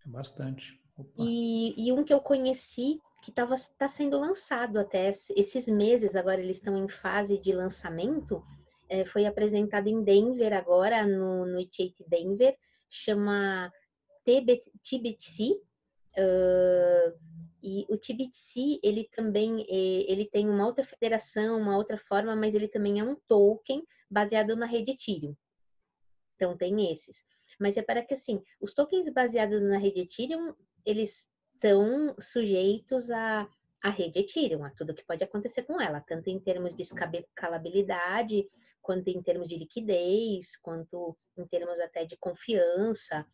É 0.07 0.09
bastante. 0.09 0.81
E, 1.19 1.75
e, 1.77 1.93
um 1.93 2.03
que 2.03 2.15
eu 2.15 2.21
conheci 2.21 2.99
que 3.23 3.31
está 3.31 3.89
sendo 3.89 4.19
lançado 4.19 4.79
até 4.79 5.09
esses 5.09 5.67
meses, 5.67 6.17
agora 6.17 6.41
eles 6.41 6.57
estão 6.57 6.77
em 6.77 6.89
fase 6.89 7.39
de 7.39 7.53
lançamento, 7.53 8.43
é, 8.89 9.05
foi 9.05 9.27
apresentado 9.27 9.89
em 9.89 10.03
Denver 10.03 10.53
agora, 10.53 11.07
no, 11.07 11.47
no 11.47 11.59
It 11.59 12.05
Denver, 12.09 12.57
chama 12.89 13.73
TBTC, 14.25 15.61
uh, 16.19 17.19
e 17.63 17.85
o 17.89 17.97
TBTC, 17.97 18.79
ele 18.83 19.09
também 19.13 19.67
ele 19.69 20.25
tem 20.27 20.49
uma 20.49 20.67
outra 20.67 20.85
federação, 20.85 21.59
uma 21.59 21.77
outra 21.77 21.99
forma, 21.99 22.37
mas 22.37 22.55
ele 22.55 22.69
também 22.69 23.01
é 23.01 23.05
um 23.05 23.17
token 23.27 23.83
baseado 24.09 24.55
na 24.55 24.67
rede 24.67 24.93
Ethereum. 24.93 25.35
Então, 26.37 26.57
tem 26.57 26.93
esses. 26.93 27.25
Mas 27.59 27.77
é 27.77 27.83
para 27.83 28.03
que, 28.03 28.15
assim, 28.15 28.43
os 28.61 28.75
tokens 28.75 29.09
baseados 29.11 29.63
na 29.63 29.79
rede 29.79 30.03
Ethereum, 30.03 30.55
eles 30.85 31.27
estão 31.55 32.15
sujeitos 32.21 33.11
à, 33.11 33.49
à 33.83 33.91
rede 33.91 34.21
Ethereum, 34.21 34.65
a 34.65 34.71
tudo 34.71 34.95
que 34.95 35.05
pode 35.05 35.25
acontecer 35.25 35.63
com 35.63 35.81
ela, 35.81 36.01
tanto 36.01 36.29
em 36.29 36.39
termos 36.39 36.75
de 36.75 36.83
escalabilidade, 36.83 38.49
quanto 38.87 39.09
em 39.09 39.21
termos 39.21 39.49
de 39.49 39.57
liquidez, 39.57 40.57
quanto 40.63 41.19
em 41.37 41.45
termos 41.45 41.81
até 41.81 42.05
de 42.05 42.17
confiança. 42.17 43.27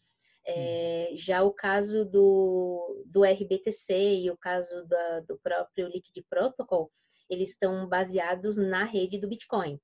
É, 0.47 1.11
já 1.13 1.43
o 1.43 1.53
caso 1.53 2.07
do, 2.07 3.05
do 3.07 3.23
RBTC 3.23 4.23
e 4.23 4.31
o 4.31 4.37
caso 4.37 4.87
da, 4.87 5.21
do 5.21 5.39
próprio 5.41 5.89
Liquid 5.89 6.25
Protocol, 6.29 6.91
eles 7.29 7.51
estão 7.51 7.87
baseados 7.87 8.57
na 8.57 8.85
rede 8.85 9.19
do 9.19 9.29
Bitcoin. 9.29 9.79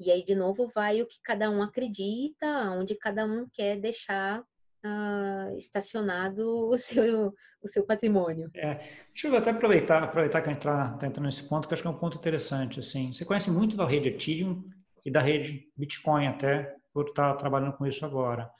E 0.00 0.10
aí, 0.10 0.24
de 0.24 0.34
novo, 0.34 0.70
vai 0.74 1.02
o 1.02 1.06
que 1.06 1.18
cada 1.22 1.50
um 1.50 1.62
acredita, 1.62 2.46
onde 2.70 2.94
cada 2.94 3.26
um 3.26 3.46
quer 3.52 3.78
deixar 3.78 4.40
uh, 4.40 5.56
estacionado 5.58 6.66
o 6.66 6.78
seu, 6.78 7.34
o 7.62 7.68
seu 7.68 7.84
patrimônio. 7.84 8.50
É, 8.54 8.76
deixa 9.12 9.28
eu 9.28 9.36
até 9.36 9.50
aproveitar, 9.50 10.02
aproveitar 10.02 10.40
que 10.40 10.48
a 10.48 10.52
gente 10.52 10.60
está 10.60 10.96
tá 10.96 11.06
entrando 11.06 11.26
nesse 11.26 11.42
ponto, 11.42 11.68
que 11.68 11.74
acho 11.74 11.82
que 11.82 11.88
é 11.88 11.90
um 11.90 11.98
ponto 11.98 12.16
interessante. 12.16 12.80
Assim, 12.80 13.12
você 13.12 13.24
conhece 13.24 13.50
muito 13.50 13.76
da 13.76 13.86
rede 13.86 14.08
Ethereum 14.08 14.64
e 15.04 15.10
da 15.10 15.20
rede 15.20 15.70
Bitcoin 15.76 16.26
até, 16.26 16.74
por 16.92 17.06
estar 17.06 17.34
trabalhando 17.34 17.76
com 17.76 17.86
isso 17.86 18.04
agora. 18.04 18.50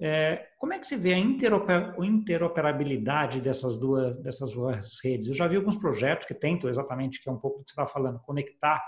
É, 0.00 0.48
como 0.58 0.72
é 0.72 0.78
que 0.78 0.86
você 0.86 0.96
vê 0.96 1.14
a 1.14 1.18
interoperabilidade 1.18 3.40
dessas 3.40 3.78
duas, 3.78 4.16
dessas 4.20 4.52
duas 4.52 4.98
redes? 5.02 5.28
Eu 5.28 5.34
já 5.34 5.46
vi 5.46 5.56
alguns 5.56 5.76
projetos 5.76 6.26
que 6.26 6.34
tentam 6.34 6.68
exatamente, 6.68 7.22
que 7.22 7.28
é 7.28 7.32
um 7.32 7.38
pouco 7.38 7.60
o 7.60 7.64
que 7.64 7.70
você 7.70 7.72
está 7.72 7.86
falando, 7.86 8.20
conectar 8.20 8.82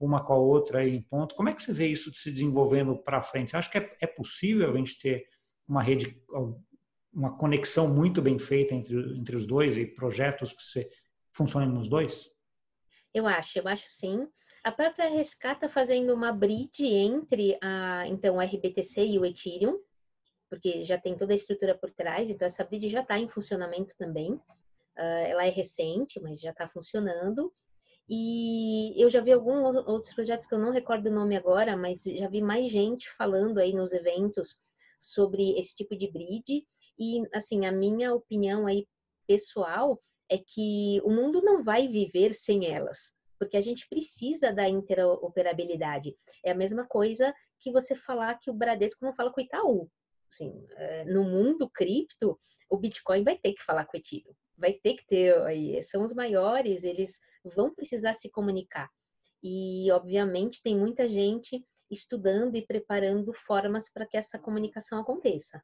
uma 0.00 0.24
com 0.24 0.32
a 0.32 0.38
outra 0.38 0.86
em 0.86 1.02
ponto. 1.02 1.34
Como 1.34 1.48
é 1.48 1.54
que 1.54 1.62
você 1.62 1.72
vê 1.72 1.88
isso 1.88 2.12
se 2.14 2.30
desenvolvendo 2.30 2.96
para 2.96 3.22
frente? 3.22 3.50
Você 3.50 3.56
acha 3.56 3.70
que 3.70 3.78
é, 3.78 3.96
é 4.00 4.06
possível 4.06 4.72
a 4.72 4.76
gente 4.76 4.98
ter 4.98 5.26
uma 5.68 5.82
rede, 5.82 6.16
uma 7.12 7.36
conexão 7.36 7.92
muito 7.92 8.22
bem 8.22 8.38
feita 8.38 8.74
entre, 8.74 8.96
entre 9.18 9.36
os 9.36 9.46
dois 9.46 9.76
e 9.76 9.86
projetos 9.86 10.52
que 10.52 10.88
funcionem 11.32 11.68
nos 11.68 11.88
dois? 11.88 12.28
Eu 13.12 13.26
acho, 13.26 13.58
eu 13.58 13.68
acho 13.68 13.88
sim. 13.88 14.28
A 14.64 14.72
própria 14.72 15.10
RSK 15.10 15.46
está 15.46 15.68
fazendo 15.68 16.14
uma 16.14 16.32
bridge 16.32 16.86
entre 16.86 17.58
a, 17.60 18.08
então, 18.08 18.36
o 18.36 18.40
RBTC 18.40 19.06
e 19.06 19.18
o 19.18 19.26
Ethereum, 19.26 19.78
porque 20.48 20.86
já 20.86 20.96
tem 20.98 21.14
toda 21.14 21.34
a 21.34 21.36
estrutura 21.36 21.76
por 21.76 21.90
trás, 21.90 22.30
então 22.30 22.46
essa 22.46 22.64
bridge 22.64 22.88
já 22.88 23.02
está 23.02 23.18
em 23.18 23.28
funcionamento 23.28 23.94
também. 23.98 24.32
Uh, 24.96 25.26
ela 25.26 25.44
é 25.44 25.50
recente, 25.50 26.18
mas 26.18 26.40
já 26.40 26.50
está 26.50 26.66
funcionando. 26.66 27.52
E 28.08 28.94
eu 28.96 29.10
já 29.10 29.20
vi 29.20 29.32
alguns 29.32 29.76
outros 29.86 30.14
projetos 30.14 30.46
que 30.46 30.54
eu 30.54 30.58
não 30.58 30.70
recordo 30.70 31.08
o 31.08 31.14
nome 31.14 31.36
agora, 31.36 31.76
mas 31.76 32.02
já 32.02 32.28
vi 32.28 32.40
mais 32.40 32.70
gente 32.70 33.10
falando 33.10 33.58
aí 33.58 33.74
nos 33.74 33.92
eventos 33.92 34.58
sobre 34.98 35.58
esse 35.58 35.76
tipo 35.76 35.94
de 35.94 36.10
bridge. 36.10 36.66
E, 36.98 37.22
assim, 37.34 37.66
a 37.66 37.72
minha 37.72 38.14
opinião 38.14 38.66
aí 38.66 38.86
pessoal 39.26 40.00
é 40.28 40.38
que 40.38 41.02
o 41.04 41.10
mundo 41.10 41.42
não 41.42 41.62
vai 41.62 41.86
viver 41.86 42.32
sem 42.32 42.72
elas, 42.72 43.12
porque 43.38 43.56
a 43.56 43.60
gente 43.60 43.88
precisa 43.88 44.52
da 44.52 44.68
interoperabilidade. 44.68 46.16
É 46.44 46.50
a 46.50 46.54
mesma 46.54 46.86
coisa 46.86 47.34
que 47.60 47.72
você 47.72 47.94
falar 47.94 48.38
que 48.38 48.50
o 48.50 48.54
Bradesco 48.54 49.04
não 49.04 49.14
fala 49.14 49.32
com 49.32 49.40
o 49.40 49.44
Itaú. 49.44 49.90
Assim, 50.32 50.66
no 51.06 51.24
mundo 51.24 51.68
cripto, 51.68 52.38
o 52.68 52.76
Bitcoin 52.76 53.22
vai 53.22 53.36
ter 53.36 53.52
que 53.52 53.62
falar 53.62 53.84
com 53.86 53.96
o 53.96 54.00
Ethereum, 54.00 54.34
vai 54.56 54.72
ter 54.72 54.94
que 54.94 55.06
ter 55.06 55.82
são 55.84 56.02
os 56.02 56.12
maiores, 56.12 56.82
eles 56.82 57.20
vão 57.54 57.72
precisar 57.72 58.14
se 58.14 58.28
comunicar. 58.28 58.90
E, 59.42 59.90
obviamente, 59.92 60.62
tem 60.62 60.76
muita 60.76 61.08
gente 61.08 61.64
estudando 61.90 62.56
e 62.56 62.66
preparando 62.66 63.32
formas 63.32 63.90
para 63.92 64.06
que 64.06 64.16
essa 64.16 64.38
comunicação 64.38 64.98
aconteça. 64.98 65.62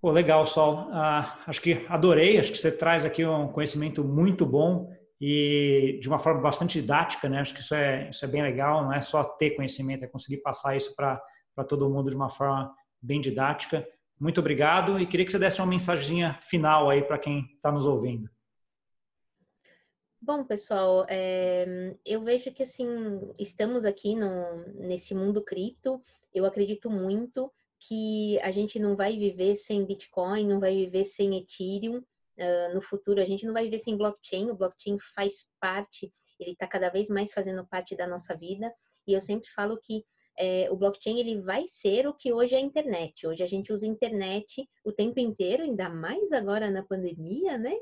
Pô, 0.00 0.10
legal, 0.10 0.46
Sol. 0.46 0.88
Ah, 0.92 1.42
acho 1.46 1.60
que 1.60 1.84
adorei. 1.88 2.38
Acho 2.38 2.52
que 2.52 2.58
você 2.58 2.70
traz 2.70 3.04
aqui 3.04 3.24
um 3.24 3.48
conhecimento 3.48 4.04
muito 4.04 4.46
bom 4.46 4.90
e 5.20 5.98
de 6.00 6.08
uma 6.08 6.18
forma 6.18 6.40
bastante 6.40 6.80
didática, 6.80 7.28
né? 7.28 7.40
Acho 7.40 7.52
que 7.52 7.60
isso 7.60 7.74
é, 7.74 8.08
isso 8.08 8.24
é 8.24 8.28
bem 8.28 8.42
legal. 8.42 8.84
Não 8.84 8.92
é 8.92 9.02
só 9.02 9.22
ter 9.22 9.50
conhecimento, 9.50 10.04
é 10.04 10.08
conseguir 10.08 10.38
passar 10.38 10.76
isso 10.76 10.96
para 10.96 11.20
todo 11.68 11.90
mundo 11.90 12.08
de 12.08 12.16
uma 12.16 12.30
forma 12.30 12.74
bem 13.02 13.20
didática. 13.20 13.86
Muito 14.18 14.40
obrigado 14.40 14.98
e 14.98 15.06
queria 15.06 15.26
que 15.26 15.32
você 15.32 15.38
desse 15.38 15.60
uma 15.60 15.66
mensagenzinha 15.66 16.38
final 16.42 16.88
aí 16.88 17.02
para 17.02 17.18
quem 17.18 17.46
está 17.54 17.70
nos 17.70 17.86
ouvindo. 17.86 18.30
Bom, 20.22 20.44
pessoal, 20.44 21.06
é, 21.08 21.96
eu 22.04 22.22
vejo 22.22 22.52
que 22.52 22.62
assim 22.62 22.86
estamos 23.38 23.86
aqui 23.86 24.14
no, 24.14 24.64
nesse 24.74 25.14
mundo 25.14 25.42
cripto. 25.42 26.02
Eu 26.32 26.44
acredito 26.44 26.90
muito 26.90 27.50
que 27.78 28.38
a 28.40 28.50
gente 28.50 28.78
não 28.78 28.94
vai 28.94 29.16
viver 29.16 29.56
sem 29.56 29.84
Bitcoin, 29.84 30.46
não 30.46 30.60
vai 30.60 30.74
viver 30.74 31.04
sem 31.04 31.38
Ethereum. 31.38 32.02
Uh, 32.38 32.74
no 32.74 32.80
futuro, 32.80 33.20
a 33.20 33.24
gente 33.24 33.44
não 33.44 33.52
vai 33.52 33.64
viver 33.64 33.78
sem 33.78 33.96
blockchain. 33.96 34.50
O 34.50 34.56
blockchain 34.56 34.98
faz 35.14 35.46
parte, 35.60 36.12
ele 36.38 36.52
está 36.52 36.66
cada 36.66 36.88
vez 36.88 37.08
mais 37.08 37.32
fazendo 37.32 37.66
parte 37.66 37.96
da 37.96 38.06
nossa 38.06 38.36
vida. 38.36 38.72
E 39.06 39.12
eu 39.12 39.20
sempre 39.20 39.48
falo 39.50 39.78
que 39.78 40.04
é, 40.38 40.70
o 40.70 40.76
blockchain 40.76 41.18
ele 41.18 41.40
vai 41.42 41.66
ser 41.66 42.06
o 42.06 42.14
que 42.14 42.32
hoje 42.32 42.54
é 42.54 42.58
a 42.58 42.62
internet. 42.62 43.26
Hoje 43.26 43.42
a 43.42 43.46
gente 43.46 43.72
usa 43.72 43.84
a 43.84 43.88
internet 43.88 44.66
o 44.84 44.90
tempo 44.90 45.20
inteiro, 45.20 45.62
ainda 45.62 45.88
mais 45.90 46.32
agora 46.32 46.70
na 46.70 46.82
pandemia, 46.82 47.58
né? 47.58 47.76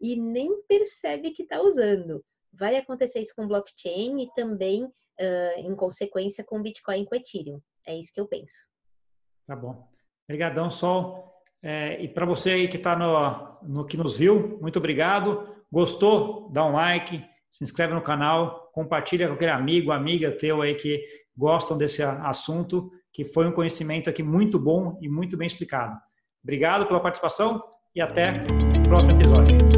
E 0.00 0.14
nem 0.14 0.62
percebe 0.68 1.32
que 1.32 1.42
está 1.42 1.60
usando. 1.60 2.24
Vai 2.52 2.76
acontecer 2.76 3.20
isso 3.20 3.34
com 3.34 3.48
blockchain 3.48 4.22
e 4.22 4.30
também, 4.34 4.84
uh, 4.84 5.58
em 5.58 5.74
consequência, 5.74 6.44
com 6.44 6.62
Bitcoin 6.62 7.02
e 7.02 7.06
com 7.06 7.16
Ethereum. 7.16 7.60
É 7.84 7.98
isso 7.98 8.12
que 8.12 8.20
eu 8.20 8.28
penso. 8.28 8.54
Tá 9.46 9.56
bom. 9.56 9.88
Obrigadão, 10.28 10.70
Sol. 10.70 11.35
É, 11.68 12.00
e 12.00 12.06
para 12.06 12.24
você 12.24 12.50
aí 12.50 12.68
que 12.68 12.76
está 12.76 12.94
no, 12.94 13.74
no 13.74 13.84
que 13.84 13.96
nos 13.96 14.16
viu, 14.16 14.56
muito 14.62 14.78
obrigado. 14.78 15.48
Gostou? 15.70 16.48
Dá 16.52 16.64
um 16.64 16.74
like, 16.74 17.20
se 17.50 17.64
inscreve 17.64 17.92
no 17.92 18.00
canal, 18.00 18.70
compartilha 18.72 19.26
com 19.26 19.34
aquele 19.34 19.50
amigo, 19.50 19.90
amiga 19.90 20.30
teu 20.30 20.62
aí 20.62 20.76
que 20.76 21.04
gostam 21.36 21.76
desse 21.76 22.04
assunto, 22.04 22.88
que 23.12 23.24
foi 23.24 23.48
um 23.48 23.52
conhecimento 23.52 24.08
aqui 24.08 24.22
muito 24.22 24.60
bom 24.60 24.96
e 25.02 25.08
muito 25.08 25.36
bem 25.36 25.48
explicado. 25.48 25.98
Obrigado 26.40 26.86
pela 26.86 27.00
participação 27.00 27.60
e 27.96 28.00
até 28.00 28.44
o 28.78 28.88
próximo 28.88 29.20
episódio. 29.20 29.75